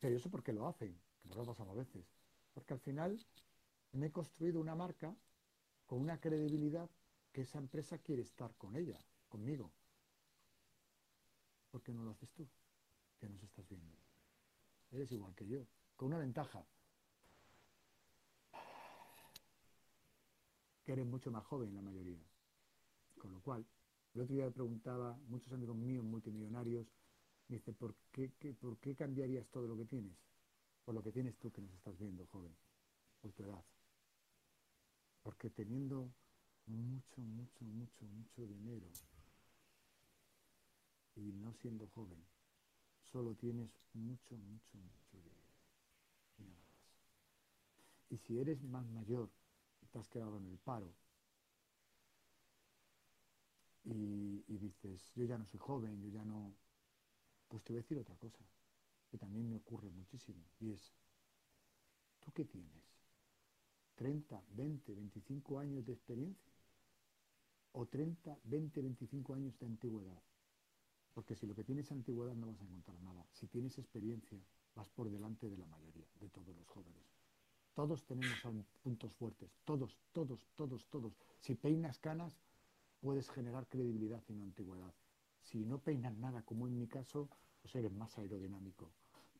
[0.00, 2.04] Pero yo sé por qué lo hacen, que me ha pasado más veces.
[2.54, 3.18] Porque al final
[3.92, 5.14] me he construido una marca
[5.86, 6.90] con una credibilidad
[7.32, 8.98] que esa empresa quiere estar con ella,
[9.28, 9.70] conmigo.
[11.70, 12.48] ¿Por qué no lo haces tú?
[13.18, 13.96] Que nos estás viendo.
[14.90, 16.64] Eres igual que yo, con una ventaja.
[20.86, 22.22] que eres mucho más joven la mayoría.
[23.18, 23.66] Con lo cual,
[24.16, 26.86] el otro día preguntaba, muchos amigos míos multimillonarios,
[27.48, 30.16] me dice, ¿por qué, ¿por qué cambiarías todo lo que tienes?
[30.86, 32.56] Por lo que tienes tú que nos estás viendo, joven,
[33.20, 33.62] por tu edad.
[35.22, 36.10] Porque teniendo
[36.64, 38.86] mucho, mucho, mucho, mucho dinero
[41.14, 42.24] y no siendo joven,
[43.12, 45.52] solo tienes mucho, mucho, mucho dinero.
[46.38, 46.88] Y nada más.
[48.08, 49.28] Y si eres más mayor
[49.92, 50.90] te has quedado en el paro
[53.86, 56.52] y, dices, yo ya no soy joven, yo ya no,
[57.48, 58.44] pues te voy a decir otra cosa,
[59.08, 60.92] que también me ocurre muchísimo, y es,
[62.20, 62.82] ¿tú qué tienes?
[63.96, 66.52] ¿30, 20, 25 años de experiencia?
[67.72, 70.22] ¿O 30, 20, 25 años de antigüedad?
[71.14, 73.26] Porque si lo que tienes es antigüedad no vas a encontrar nada.
[73.32, 74.38] Si tienes experiencia,
[74.74, 77.04] vas por delante de la mayoría, de todos los jóvenes.
[77.74, 78.38] Todos tenemos
[78.82, 81.12] puntos fuertes, todos, todos, todos, todos.
[81.40, 82.38] Si peinas canas,
[83.00, 84.92] puedes generar credibilidad en antigüedad.
[85.40, 87.28] Si no peinas nada, como en mi caso,
[87.62, 88.90] pues eres más aerodinámico.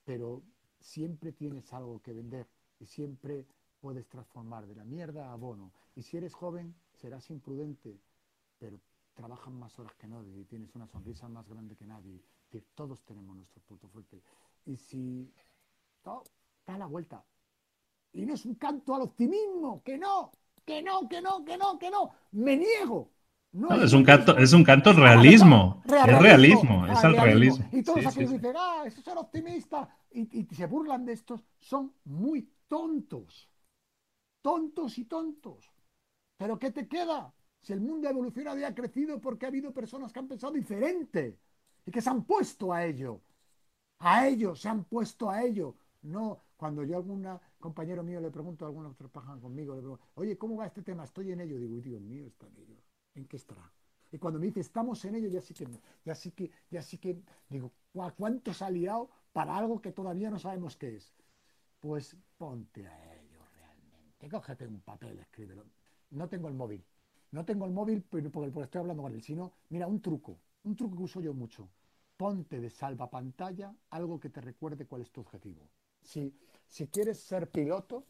[0.04, 0.42] Pero
[0.80, 2.46] siempre tienes algo que vender
[2.78, 3.46] y siempre
[3.80, 5.72] puedes transformar de la mierda a bono.
[5.94, 7.98] Y si eres joven, serás imprudente,
[8.58, 8.80] pero
[9.14, 12.22] trabajan más horas que nadie y tienes una sonrisa más grande que nadie.
[12.74, 14.22] todos tenemos nuestro punto fuerte.
[14.64, 15.32] Y si...
[16.66, 17.24] da la vuelta,
[18.16, 20.32] y no es un canto al optimismo, que no,
[20.64, 22.10] que no, que no, que no, que no.
[22.32, 23.10] Me niego.
[23.56, 25.82] No, es, un canto, es un canto al realismo.
[25.86, 27.66] es realismo, es al realismo.
[27.72, 31.14] Y todos aquellos que dicen, ah, eso es ser optimista, y, y se burlan de
[31.14, 33.48] estos, son muy tontos.
[34.42, 35.72] Tontos y tontos.
[36.36, 37.32] Pero ¿qué te queda?
[37.62, 40.52] Si el mundo ha evolucionado y ha crecido porque ha habido personas que han pensado
[40.52, 41.38] diferente
[41.86, 43.22] y que se han puesto a ello.
[44.00, 45.76] A ello, se han puesto a ello.
[46.02, 47.26] No, cuando yo a algún
[47.58, 50.82] compañero mío le pregunto a algunos que trabajan conmigo, le pregunto, oye, ¿cómo va este
[50.82, 51.04] tema?
[51.04, 51.58] Estoy en ello.
[51.58, 52.85] Digo, Dios mío, está en ello.
[53.16, 53.72] ¿En qué estará?
[54.12, 55.66] Y cuando me dice, estamos en ello, ya sí que,
[56.04, 57.72] ya sí que, ya sí que, digo,
[58.16, 61.12] ¿cuánto se ha liado para algo que todavía no sabemos qué es?
[61.80, 64.28] Pues ponte a ello realmente.
[64.28, 65.64] Cógete un papel, escríbelo.
[66.10, 66.84] No tengo el móvil.
[67.32, 70.38] No tengo el móvil porque, porque estoy hablando con él, sino, mira, un truco.
[70.64, 71.68] Un truco que uso yo mucho.
[72.16, 75.68] Ponte de salva pantalla algo que te recuerde cuál es tu objetivo.
[76.02, 76.34] Si,
[76.68, 78.04] si quieres ser piloto,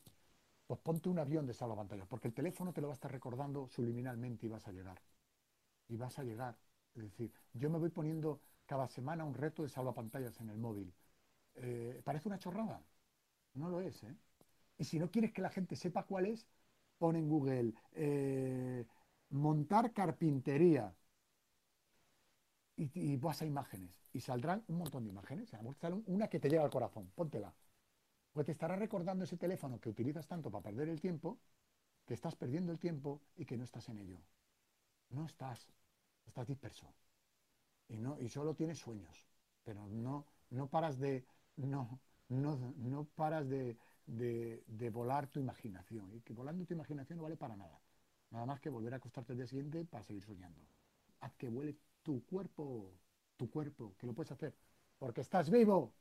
[0.67, 3.69] pues ponte un avión de salvapantalla, porque el teléfono te lo va a estar recordando
[3.69, 5.01] subliminalmente y vas a llegar.
[5.89, 6.59] Y vas a llegar.
[6.95, 10.93] Es decir, yo me voy poniendo cada semana un reto de salvapantallas en el móvil.
[11.57, 12.83] Eh, ¿Parece una chorrada?
[13.55, 14.17] No lo es, ¿eh?
[14.79, 16.47] Y si no quieres que la gente sepa cuál es,
[16.99, 18.85] pon en Google eh,
[19.31, 20.95] montar carpintería
[22.77, 23.91] y, y, vas a imágenes.
[24.13, 25.51] Y saldrán un montón de imágenes.
[26.07, 27.11] Una que te llega al corazón.
[27.15, 27.55] Póntela.
[28.37, 31.39] Pues te estará recordando ese teléfono que utilizas tanto para perder el tiempo,
[32.05, 34.19] que estás perdiendo el tiempo y que no estás en ello.
[35.09, 35.73] No estás,
[36.27, 36.93] estás disperso.
[37.89, 39.27] Y, no, y solo tienes sueños,
[39.65, 41.25] pero no, no paras de,
[41.57, 46.13] no, no, no paras de, de, volar tu imaginación.
[46.13, 47.81] Y que volando tu imaginación no vale para nada.
[48.33, 50.61] Nada más que volver a acostarte el día siguiente para seguir soñando.
[51.21, 52.93] Haz que vuele tu cuerpo.
[53.39, 54.55] tu cuerpo, que lo puedes hacer,
[54.99, 55.95] porque estás vivo.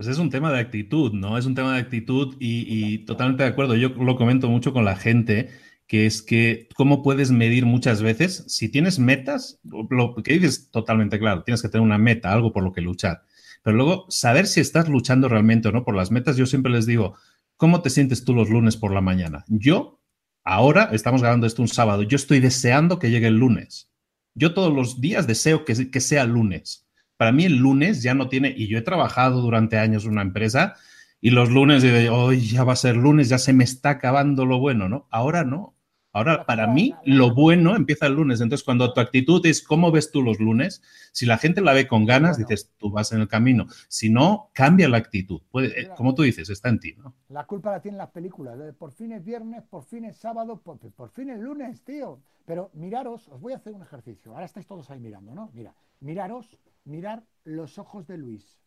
[0.00, 1.36] Pues es un tema de actitud, ¿no?
[1.36, 3.74] Es un tema de actitud y, totalmente de acuerdo.
[3.74, 5.50] Yo lo comento mucho con la gente,
[5.86, 11.18] que es que cómo puedes medir muchas veces, si tienes metas, lo que dices totalmente
[11.18, 13.24] claro, tienes que tener una meta, algo por lo que luchar.
[13.62, 16.86] Pero luego, saber si estás luchando realmente o no por las metas, yo siempre les
[16.86, 17.16] digo,
[17.58, 19.44] ¿cómo te sientes tú los lunes por la mañana?
[19.48, 20.00] Yo,
[20.44, 23.90] ahora, estamos grabando esto un sábado, yo estoy deseando que llegue el lunes.
[24.34, 26.89] Yo todos los días deseo que, que sea lunes
[27.20, 30.22] para mí el lunes ya no tiene, y yo he trabajado durante años en una
[30.22, 30.76] empresa
[31.20, 34.46] y los lunes de hoy ya va a ser lunes, ya se me está acabando
[34.46, 35.06] lo bueno, ¿no?
[35.10, 35.74] Ahora no.
[36.12, 38.40] Ahora, para mí, lo bueno empieza el lunes.
[38.40, 40.82] Entonces, cuando tu actitud es cómo ves tú los lunes,
[41.12, 43.66] si la gente la ve con ganas, dices, tú vas en el camino.
[43.88, 45.40] Si no, cambia la actitud.
[45.54, 47.14] Eh, como tú dices, está en ti, ¿no?
[47.28, 48.58] La culpa la tienen las películas.
[48.78, 52.20] Por fin es viernes, por fin es sábado, por, por fin es lunes, tío.
[52.44, 54.32] Pero miraros, os voy a hacer un ejercicio.
[54.32, 55.50] Ahora estáis todos ahí mirando, ¿no?
[55.54, 58.58] Mira, miraros Mirar los ojos de Luis.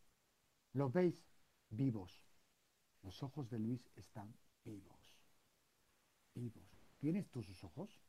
[0.72, 1.26] ¿Los veis?
[1.70, 2.24] Vivos.
[3.02, 4.34] Los ojos de Luis están
[4.64, 5.18] vivos.
[6.34, 6.73] Vivos.
[7.04, 8.00] ¿Tienes tus ojos?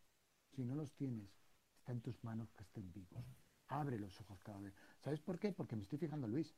[0.56, 1.30] Si no los tienes,
[1.76, 3.26] está en tus manos que estén vivos.
[3.68, 4.74] Abre los ojos cada vez.
[5.02, 5.52] ¿Sabes por qué?
[5.52, 6.56] Porque me estoy fijando Luis.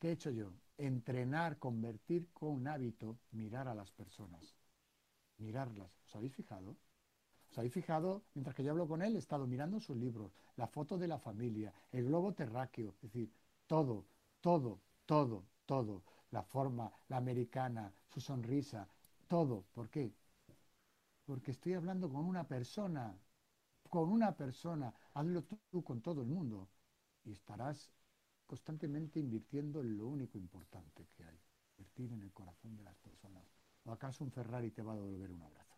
[0.00, 0.50] ¿Qué he hecho yo?
[0.76, 4.56] Entrenar, convertir con un hábito, mirar a las personas.
[5.38, 5.96] Mirarlas.
[6.04, 6.76] ¿Os habéis fijado?
[7.48, 8.24] ¿Os habéis fijado?
[8.34, 11.20] Mientras que yo hablo con él, he estado mirando sus libros, la foto de la
[11.20, 13.32] familia, el globo terráqueo, es decir,
[13.68, 14.04] todo,
[14.40, 16.02] todo, todo, todo,
[16.32, 18.88] la forma, la americana, su sonrisa,
[19.28, 19.64] todo.
[19.72, 20.12] ¿Por qué?
[21.24, 23.16] Porque estoy hablando con una persona,
[23.88, 24.94] con una persona.
[25.14, 26.68] Hazlo tú con todo el mundo
[27.24, 27.90] y estarás
[28.46, 31.38] constantemente invirtiendo en lo único importante que hay,
[31.78, 33.42] invertir en el corazón de las personas.
[33.84, 35.74] ¿O acaso un Ferrari te va a devolver un abrazo?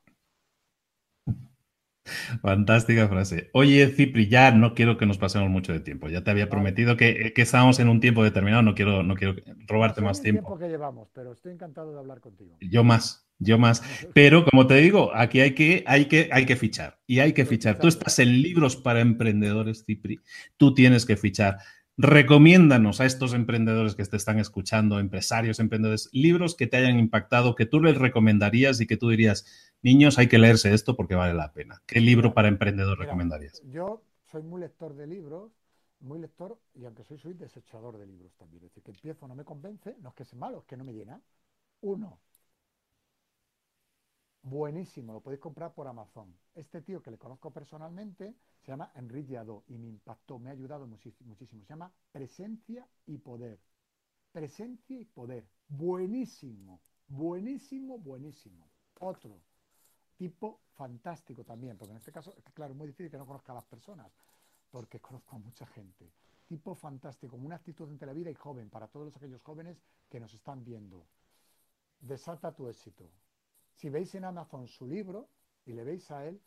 [2.43, 3.51] Fantástica frase.
[3.53, 6.09] Oye, Cipri, ya no quiero que nos pasemos mucho de tiempo.
[6.09, 8.63] Ya te había prometido que, que estábamos en un tiempo determinado.
[8.63, 9.35] No quiero, no quiero
[9.67, 10.41] robarte más tiempo.
[10.43, 12.57] tiempo que llevamos, pero estoy encantado de hablar contigo.
[12.61, 13.83] Yo más, yo más.
[14.15, 16.99] Pero como te digo, aquí hay que, hay que, hay que fichar.
[17.07, 17.79] Y hay que fichar.
[17.79, 20.21] Tú estás en libros para emprendedores, Cipri.
[20.57, 21.59] Tú tienes que fichar.
[21.99, 27.55] Recomiéndanos a estos emprendedores que te están escuchando, empresarios, emprendedores, libros que te hayan impactado,
[27.55, 31.33] que tú les recomendarías y que tú dirías, niños, hay que leerse esto porque vale
[31.33, 31.83] la pena.
[31.87, 33.63] ¿Qué libro para emprendedor recomendarías?
[33.71, 35.53] Yo soy muy lector de libros,
[36.01, 38.63] muy lector, y aunque soy, soy desechador de libros también.
[38.65, 40.85] Es decir, que empiezo, no me convence, no es que sea malo, es que no
[40.85, 41.19] me llena.
[41.81, 42.21] Uno,
[44.47, 46.33] buenísimo, lo podéis comprar por Amazon.
[46.55, 50.53] Este tío que le conozco personalmente se llama Enrique Yadó y me impactó, me ha
[50.53, 51.35] ayudado muchísimo.
[51.35, 53.59] Se llama Presencia y Poder.
[54.31, 55.49] Presencia y Poder.
[55.69, 58.71] Buenísimo, buenísimo, buenísimo.
[59.01, 59.41] Otro,
[60.17, 63.57] tipo fantástico también, porque en este caso, claro, es muy difícil que no conozca a
[63.57, 64.13] las personas,
[64.71, 66.13] porque conozco a mucha gente.
[66.47, 70.33] Tipo fantástico, una actitud entre la vida y joven, para todos aquellos jóvenes que nos
[70.35, 71.05] están viendo.
[72.01, 73.11] Desata tu éxito.
[73.77, 75.29] Si veis en Amazon su libro
[75.67, 76.41] y le veis a él,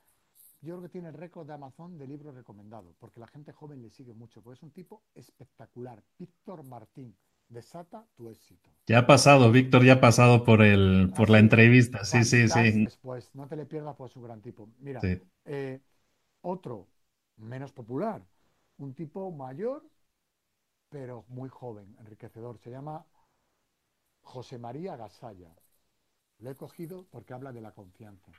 [0.61, 3.81] yo creo que tiene el récord de Amazon de libros recomendados, porque la gente joven
[3.81, 6.03] le sigue mucho, porque es un tipo espectacular.
[6.17, 7.15] Víctor Martín,
[7.47, 8.69] desata tu éxito.
[8.87, 12.83] Ya ha pasado, Víctor ya ha pasado por el, por la entrevista, sí, sí, sí.
[12.83, 14.69] Después, no te le pierdas, pues es un gran tipo.
[14.79, 14.99] Mira,
[15.45, 15.81] eh,
[16.41, 16.87] otro,
[17.37, 18.21] menos popular,
[18.79, 19.87] un tipo mayor,
[20.89, 23.05] pero muy joven, enriquecedor, se llama
[24.23, 25.55] José María Gasalla.
[26.39, 28.31] Lo he cogido porque habla de la confianza.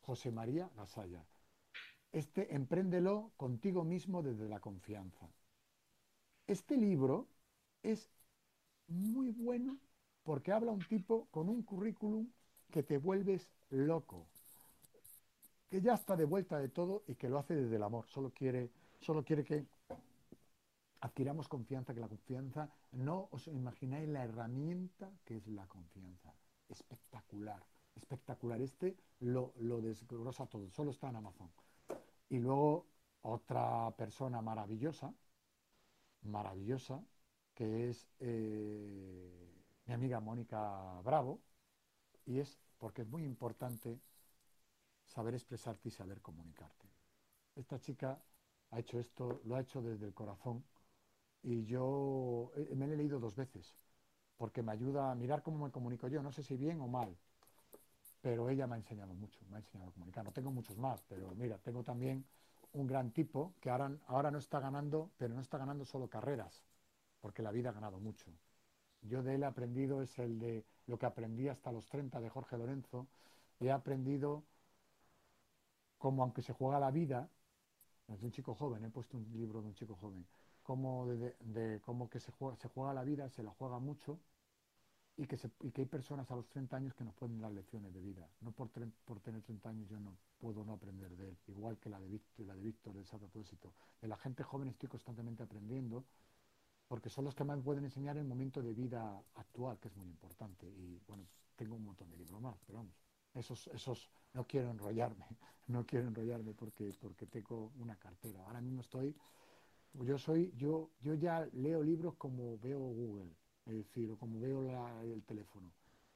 [0.00, 1.22] José María Gasalla.
[2.10, 5.28] Este, empréndelo contigo mismo desde la confianza.
[6.46, 7.28] Este libro
[7.82, 8.10] es
[8.86, 9.78] muy bueno
[10.22, 12.30] porque habla un tipo con un currículum
[12.70, 14.26] que te vuelves loco,
[15.68, 18.06] que ya está de vuelta de todo y que lo hace desde el amor.
[18.06, 19.66] Solo quiere, solo quiere que
[21.00, 26.32] adquiramos confianza, que la confianza, no os imagináis la herramienta que es la confianza
[26.68, 27.62] espectacular,
[27.94, 28.60] espectacular.
[28.60, 31.50] Este lo, lo desglosa todo, solo está en Amazon.
[32.28, 32.86] Y luego
[33.22, 35.12] otra persona maravillosa,
[36.22, 37.02] maravillosa,
[37.54, 41.40] que es eh, mi amiga Mónica Bravo,
[42.26, 44.00] y es porque es muy importante
[45.06, 46.86] saber expresarte y saber comunicarte.
[47.56, 48.22] Esta chica
[48.70, 50.64] ha hecho esto, lo ha hecho desde el corazón,
[51.42, 53.74] y yo eh, me he leído dos veces
[54.38, 57.14] porque me ayuda a mirar cómo me comunico yo, no sé si bien o mal,
[58.22, 60.24] pero ella me ha enseñado mucho, me ha enseñado a comunicar.
[60.24, 62.24] No tengo muchos más, pero mira, tengo también
[62.72, 66.62] un gran tipo que ahora, ahora no está ganando, pero no está ganando solo carreras,
[67.20, 68.30] porque la vida ha ganado mucho.
[69.02, 72.28] Yo de él he aprendido, es el de lo que aprendí hasta los 30 de
[72.28, 73.06] Jorge Lorenzo,
[73.60, 74.44] he aprendido
[75.98, 77.28] cómo aunque se juega la vida,
[78.06, 80.26] desde un chico joven, he puesto un libro de un chico joven,
[80.68, 84.20] como de, de cómo que se juega, se juega la vida, se la juega mucho
[85.16, 87.50] y que, se, y que hay personas a los 30 años que nos pueden dar
[87.52, 88.28] lecciones de vida.
[88.42, 88.68] No por,
[89.06, 92.08] por tener 30 años yo no puedo no aprender de él, igual que la de
[92.08, 93.72] Víctor, la de Víctor, de Propósito.
[94.02, 96.04] De la gente joven estoy constantemente aprendiendo
[96.86, 100.06] porque son los que más pueden enseñar el momento de vida actual, que es muy
[100.08, 100.66] importante.
[100.66, 101.24] Y bueno,
[101.56, 102.94] tengo un montón de libros más, pero vamos,
[103.32, 105.24] esos, esos no quiero enrollarme,
[105.68, 108.44] no quiero enrollarme porque, porque tengo una cartera.
[108.44, 109.16] Ahora mismo estoy,
[109.94, 113.30] yo soy, yo, yo ya leo libros como veo Google,
[113.66, 114.62] es decir, o como veo
[115.02, 115.70] el teléfono.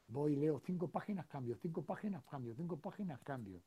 [0.08, 3.60] Voy, leo cinco páginas, cambio, cinco páginas, cambio, cinco páginas, cambio.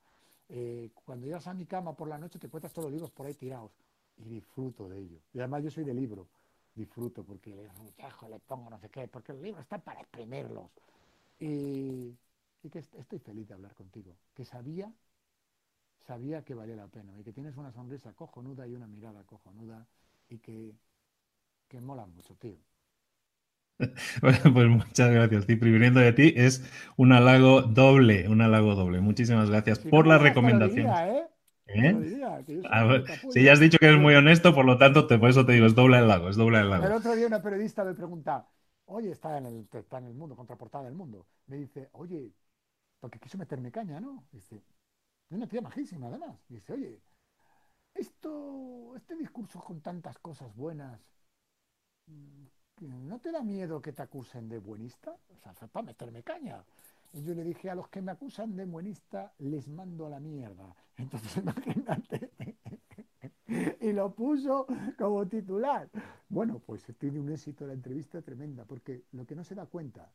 [0.49, 3.25] Eh, cuando llegas a mi cama por la noche te cuentas todos los libros por
[3.25, 3.71] ahí tirados
[4.17, 5.19] y disfruto de ello.
[5.33, 6.27] Y además yo soy de libro
[6.75, 10.69] disfruto porque le, le pongo no sé qué, porque el libro está para exprimirlos.
[11.39, 12.13] Y,
[12.63, 14.91] y que estoy feliz de hablar contigo, que sabía,
[16.05, 19.85] sabía que valía la pena y que tienes una sonrisa cojonuda y una mirada cojonuda
[20.29, 20.75] y que,
[21.67, 22.57] que mola mucho, tío.
[24.21, 25.71] Bueno, pues muchas gracias, Cipri.
[25.71, 26.63] Viniendo de ti es
[26.97, 29.01] un halago doble, un halago doble.
[29.01, 30.87] Muchísimas gracias por la recomendación.
[30.87, 31.27] ¿eh?
[31.67, 31.95] ¿Eh?
[32.71, 33.01] Ah,
[33.31, 35.53] si ya has dicho que eres muy honesto, por lo tanto, te, por eso te
[35.53, 36.85] digo, es doble el lago, es doble el lago.
[36.85, 38.47] El otro día una periodista me pregunta,
[38.85, 41.25] oye, está en el, está en el mundo, contraportada del mundo.
[41.47, 42.31] Me dice, oye,
[42.99, 44.23] porque quiso meterme caña, ¿no?
[44.31, 44.61] Dice,
[45.29, 46.37] una tía majísima además.
[46.47, 47.01] Dice, oye,
[47.93, 50.99] esto, este discurso con tantas cosas buenas,
[52.81, 55.17] ¿no te da miedo que te acusen de buenista?
[55.29, 56.63] O sea, para meterme caña.
[57.13, 60.19] Y yo le dije, a los que me acusan de buenista, les mando a la
[60.19, 60.75] mierda.
[60.97, 62.31] Entonces, imagínate.
[63.79, 65.89] y lo puso como titular.
[66.27, 70.11] Bueno, pues tiene un éxito la entrevista tremenda, porque lo que no se da cuenta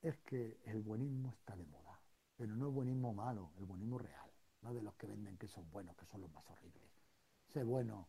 [0.00, 1.81] es que el buenismo está de moda,
[2.42, 4.28] pero no el buenismo malo, el buenismo real,
[4.62, 6.90] no de los que venden que son buenos, que son los más horribles.
[7.54, 8.08] Sé bueno,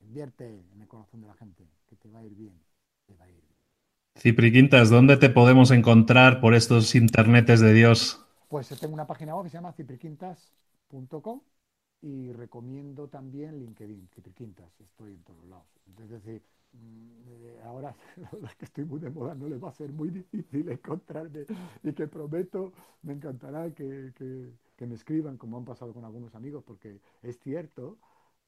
[0.00, 2.60] invierte en el corazón de la gente, que te va a ir bien,
[3.06, 3.56] te va a ir bien.
[4.14, 8.22] Cipri Quintas, ¿dónde te podemos encontrar por estos internetes de Dios?
[8.50, 11.40] Pues tengo una página web que se llama cipriquintas.com
[12.02, 15.64] y recomiendo también LinkedIn, Cipriquintas, estoy en todos lados.
[15.98, 16.42] Es decir,
[17.64, 17.94] ahora
[18.40, 21.46] la que estoy muy de moda no le va a ser muy difícil encontrarme
[21.82, 22.72] y que prometo,
[23.02, 24.12] me encantará que,
[24.78, 27.98] me escriban como han pasado con algunos amigos, porque es cierto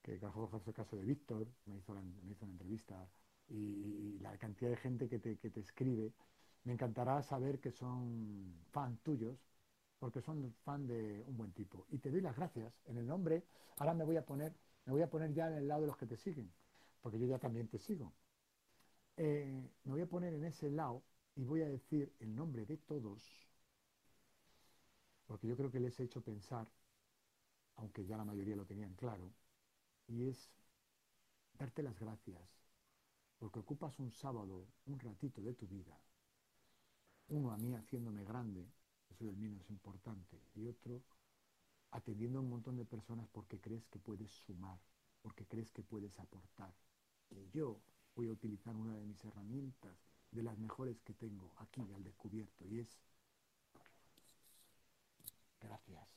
[0.02, 3.08] que, el caso de Víctor, me hizo, me hizo una entrevista
[3.48, 6.12] y, la cantidad de gente que te, que te escribe,
[6.64, 9.38] me encantará saber que son fan tuyos,
[9.98, 11.86] porque son fan de un buen tipo.
[11.90, 13.44] Y te doy las gracias en el nombre.
[13.78, 14.52] Ahora me voy a poner,
[14.86, 16.50] me voy a poner ya en el lado de los que te siguen,
[17.04, 18.14] porque yo ya también te sigo.
[19.18, 21.02] Eh, me voy a poner en ese lado
[21.36, 23.22] y voy a decir el nombre de todos,
[25.26, 26.66] porque yo creo que les he hecho pensar,
[27.76, 29.30] aunque ya la mayoría lo tenían claro,
[30.08, 30.50] y es
[31.58, 32.48] darte las gracias
[33.38, 35.98] porque ocupas un sábado, un ratito de tu vida,
[37.28, 38.66] uno a mí haciéndome grande,
[39.10, 41.02] eso del mío es importante, y otro
[41.90, 44.78] atendiendo a un montón de personas porque crees que puedes sumar,
[45.22, 46.72] porque crees que puedes aportar.
[47.30, 47.80] Y yo
[48.14, 49.96] voy a utilizar una de mis herramientas,
[50.30, 52.98] de las mejores que tengo aquí al descubierto, y es
[55.60, 56.08] gracias.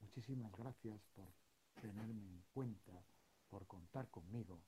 [0.00, 1.28] Muchísimas gracias por
[1.80, 3.04] tenerme en cuenta,
[3.50, 4.60] por contar conmigo,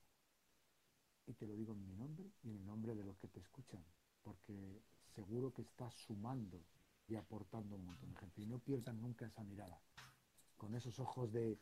[1.27, 3.41] y te lo digo en mi nombre y en el nombre de los que te
[3.41, 3.85] escuchan,
[4.23, 4.83] porque
[5.15, 6.61] seguro que estás sumando
[7.09, 8.43] y aportando un montón de gente.
[8.43, 9.81] Y no pierdan nunca esa mirada,
[10.57, 11.59] con esos ojos de,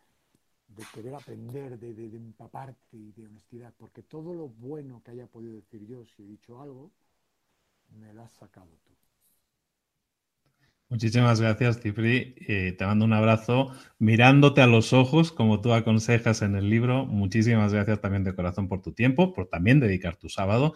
[0.94, 5.54] querer aprender, de, de, empaparte y de honestidad, porque todo lo bueno que haya podido
[5.54, 6.90] decir yo, si he dicho algo,
[7.98, 8.92] me lo has sacado tú.
[10.90, 12.34] Muchísimas gracias, Cipri.
[12.48, 17.04] Eh, te mando un abrazo mirándote a los ojos, como tú aconsejas en el libro.
[17.04, 20.74] Muchísimas gracias también de corazón por tu tiempo, por también dedicar tu sábado,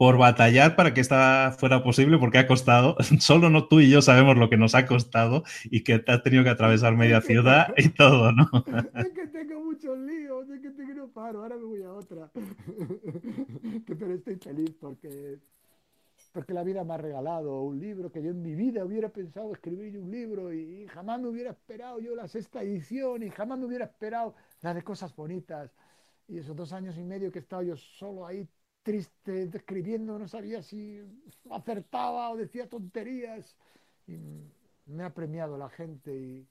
[0.00, 2.96] por batallar para que esta fuera posible, porque ha costado.
[3.20, 6.22] Solo no tú y yo sabemos lo que nos ha costado y que te has
[6.22, 8.48] tenido que atravesar media ciudad y todo, ¿no?
[8.94, 12.30] Es que tengo muchos líos, es que, tengo no paro, ahora me voy a otra.
[13.86, 15.38] Pero estoy feliz porque
[16.32, 19.52] porque la vida me ha regalado un libro que yo en mi vida hubiera pensado
[19.52, 23.66] escribir un libro y, jamás me hubiera esperado yo la sexta edición y jamás me
[23.66, 25.70] hubiera esperado la de cosas bonitas.
[26.26, 28.48] Y esos dos años y medio que he estado yo solo ahí
[28.90, 31.00] triste, escribiendo, no sabía si
[31.50, 33.56] acertaba o decía tonterías.
[34.06, 34.16] Y
[34.86, 36.48] me ha premiado la gente y,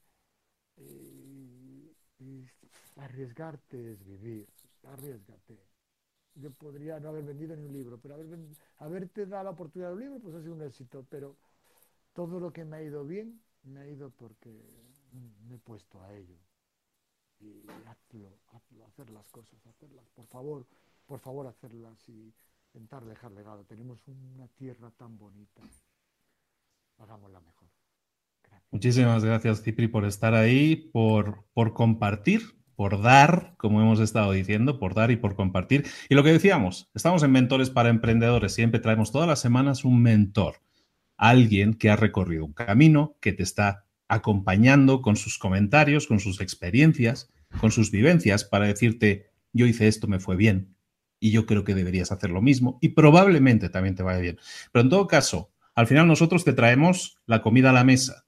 [2.96, 4.46] arriesgarte es vivir,
[4.84, 5.58] arriesgate
[6.36, 8.38] yo podría no haber vendido ni un libro, pero haber,
[8.78, 11.04] haberte dado la oportunidad de un libro, pues ha sido un éxito.
[11.10, 11.36] Pero
[12.14, 14.50] todo lo que me ha ido bien, me ha ido porque
[15.46, 16.36] me he puesto a ello.
[17.40, 20.66] y hazlo, hazlo, hacer las cosas, hacerlas, por favor,
[21.10, 22.32] por favor hacerlas y
[22.72, 23.64] intentar dejar legado.
[23.64, 25.60] Tenemos una tierra tan bonita,
[26.98, 27.68] hagámosla mejor.
[28.70, 32.42] Muchísimas gracias, Cipri, por estar ahí, por, por compartir,
[32.76, 35.84] por dar, como hemos estado diciendo, por dar y por compartir.
[36.08, 38.54] Y lo que decíamos, estamos en Mentores para Emprendedores.
[38.54, 40.62] Siempre traemos todas las semanas un mentor,
[41.16, 46.40] alguien que ha recorrido un camino, que te está acompañando con sus comentarios, con sus
[46.40, 50.76] experiencias, con sus vivencias para decirte, yo hice esto, me fue bien,
[51.20, 54.38] y yo creo que deberías hacer lo mismo, y probablemente también te vaya bien.
[54.72, 58.24] Pero en todo caso, al final nosotros te traemos la comida a la mesa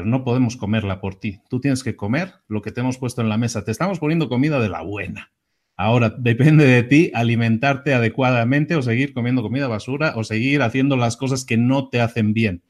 [0.00, 1.40] pero no podemos comerla por ti.
[1.50, 3.64] Tú tienes que comer lo que te hemos puesto en la mesa.
[3.64, 5.30] Te estamos poniendo comida de la buena.
[5.76, 11.18] Ahora depende de ti alimentarte adecuadamente o seguir comiendo comida basura o seguir haciendo las
[11.18, 12.62] cosas que no te hacen bien.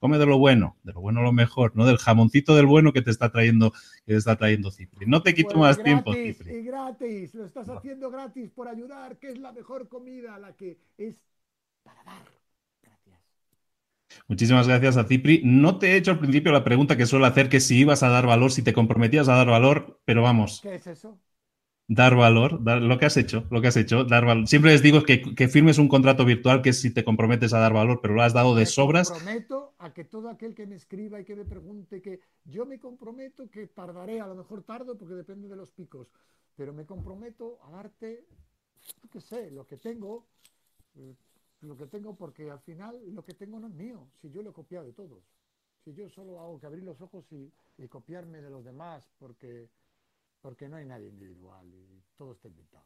[0.00, 3.02] Come de lo bueno, de lo bueno lo mejor, no del jamoncito del bueno que
[3.02, 5.06] te está trayendo, que te está trayendo Cipri.
[5.06, 6.56] No te quito más tiempo, Cipri.
[6.56, 10.78] Y gratis, lo estás haciendo gratis por ayudar, que es la mejor comida, la que
[10.96, 11.16] es
[11.82, 12.22] para dar.
[14.26, 15.42] Muchísimas gracias a Cipri.
[15.44, 18.08] No te he hecho al principio la pregunta que suelo hacer, que si ibas a
[18.08, 20.60] dar valor, si te comprometías a dar valor, pero vamos.
[20.62, 21.18] ¿Qué es eso?
[21.92, 24.46] Dar valor, dar, lo que has hecho, lo que has hecho, dar valor.
[24.46, 27.58] Siempre les digo que, que, firmes un contrato virtual que es si te comprometes a
[27.58, 29.10] dar valor, pero lo has dado de sobras.
[29.10, 32.64] Me comprometo a que todo aquel que me escriba y que me pregunte que yo
[32.64, 36.06] me comprometo que tardaré, a lo mejor tardo porque depende de los picos,
[36.54, 38.24] pero me comprometo a darte,
[39.10, 40.28] qué sé, lo que tengo,
[40.94, 41.16] eh,
[41.62, 44.50] lo que tengo porque al final lo que tengo no es mío, si yo lo
[44.50, 45.24] he copiado de todos.
[45.84, 49.70] Si yo solo hago que abrir los ojos y, y copiarme de los demás porque,
[50.40, 52.84] porque no hay nadie individual y todo está inventado.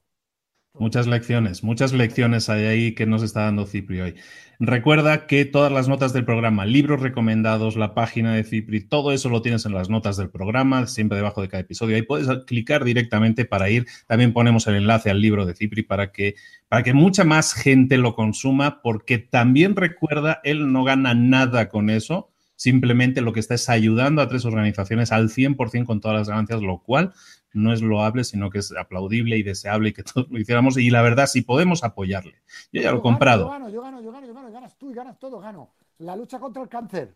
[0.76, 4.16] Muchas lecciones, muchas lecciones hay ahí que nos está dando Cipri hoy.
[4.58, 9.28] Recuerda que todas las notas del programa, libros recomendados, la página de Cipri, todo eso
[9.28, 11.94] lo tienes en las notas del programa, siempre debajo de cada episodio.
[11.94, 13.86] Ahí puedes clicar directamente para ir.
[14.08, 16.34] También ponemos el enlace al libro de Cipri para que,
[16.68, 21.88] para que mucha más gente lo consuma, porque también recuerda, él no gana nada con
[21.88, 26.28] eso simplemente lo que está es ayudando a tres organizaciones al 100% con todas las
[26.28, 27.12] ganancias, lo cual
[27.52, 30.76] no es loable, sino que es aplaudible y deseable y que todos lo hiciéramos.
[30.76, 32.42] Y la verdad, si podemos apoyarle.
[32.72, 33.44] Yo ya lo he comprado.
[33.44, 35.74] Yo gano, yo gano, yo gano, yo gano, ganas tú y ganas todo, gano.
[35.98, 37.14] La lucha contra el cáncer.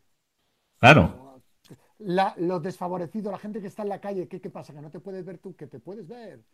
[0.79, 1.43] Claro.
[1.99, 4.73] La, los desfavorecidos, la gente que está en la calle, ¿qué, ¿qué pasa?
[4.73, 6.45] Que no te puedes ver tú, que te puedes ver.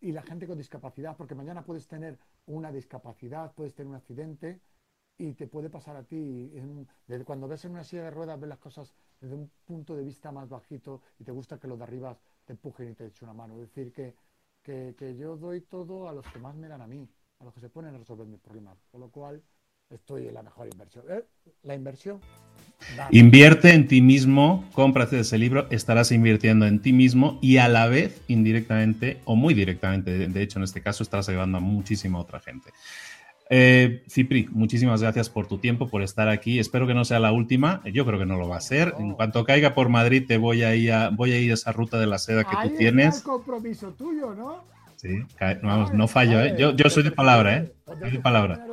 [0.00, 4.60] Y la gente con discapacidad, porque mañana puedes tener una discapacidad, puedes tener un accidente
[5.18, 6.50] y te puede pasar a ti.
[7.06, 10.04] Desde cuando ves en una silla de ruedas, ves las cosas desde un punto de
[10.04, 13.28] vista más bajito y te gusta que los de arriba te empujen y te echen
[13.28, 13.54] una mano.
[13.54, 14.14] Es decir, que,
[14.62, 17.08] que, que, yo doy todo a los que más me dan a mí,
[17.38, 18.78] a los que se ponen a resolver mis problemas.
[18.90, 19.42] Con lo cual,
[19.94, 21.04] estoy en la mejor inversión.
[21.08, 21.24] ¿Eh?
[21.62, 22.20] La inversión.
[23.10, 27.86] Invierte en ti mismo, cómprate ese libro, estarás invirtiendo en ti mismo y a la
[27.86, 32.40] vez, indirectamente o muy directamente, de hecho en este caso, estarás ayudando a muchísima otra
[32.40, 32.70] gente.
[33.54, 36.58] Eh, Cipri, muchísimas gracias por tu tiempo, por estar aquí.
[36.58, 37.82] Espero que no sea la última.
[37.84, 38.94] Yo creo que no lo va a ser.
[38.98, 41.70] En cuanto caiga por Madrid, te voy a ir a, voy a, ir a esa
[41.70, 43.18] ruta de la seda que Ahí tú tienes.
[43.18, 44.64] El compromiso tuyo, ¿no?
[44.96, 45.18] Sí,
[45.62, 46.54] vamos, no fallo, ¿eh?
[46.58, 47.72] Yo, yo soy de palabra, ¿eh?
[48.00, 48.64] Soy de palabra.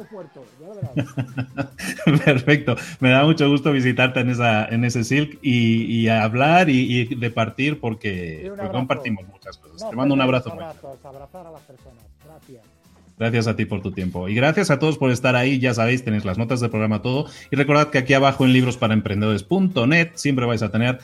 [2.24, 2.78] Perfecto.
[3.02, 7.16] Me da mucho gusto visitarte en, esa, en ese Silk y, y hablar y, y,
[7.16, 9.82] departir porque, porque compartimos muchas cosas.
[9.82, 10.54] No, Te mando un abrazo.
[10.54, 12.06] Abrazos, abrazar a las personas.
[12.24, 12.79] Gracias.
[13.20, 14.30] Gracias a ti por tu tiempo.
[14.30, 15.60] Y gracias a todos por estar ahí.
[15.60, 17.26] Ya sabéis, tenéis las notas del programa todo.
[17.52, 21.00] Y recordad que aquí abajo en librosparaemprendedores.net siempre vais a tener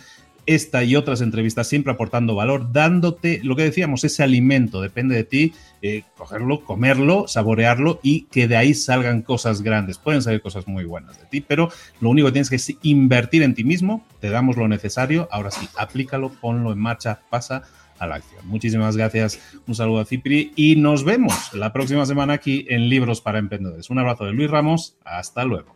[0.45, 4.79] esta y otras entrevistas, siempre aportando valor, dándote lo que decíamos, ese alimento.
[4.79, 9.97] Depende de ti eh, cogerlo, comerlo, saborearlo y que de ahí salgan cosas grandes.
[9.97, 11.69] Pueden salir cosas muy buenas de ti, pero
[11.99, 14.05] lo único que tienes que es invertir en ti mismo.
[14.21, 15.27] Te damos lo necesario.
[15.31, 17.63] Ahora sí, aplícalo, ponlo en marcha, pasa
[17.99, 18.47] a la acción.
[18.47, 23.21] Muchísimas gracias, un saludo a Cipri y nos vemos la próxima semana aquí en Libros
[23.21, 23.89] para Emprendedores.
[23.89, 25.75] Un abrazo de Luis Ramos, hasta luego.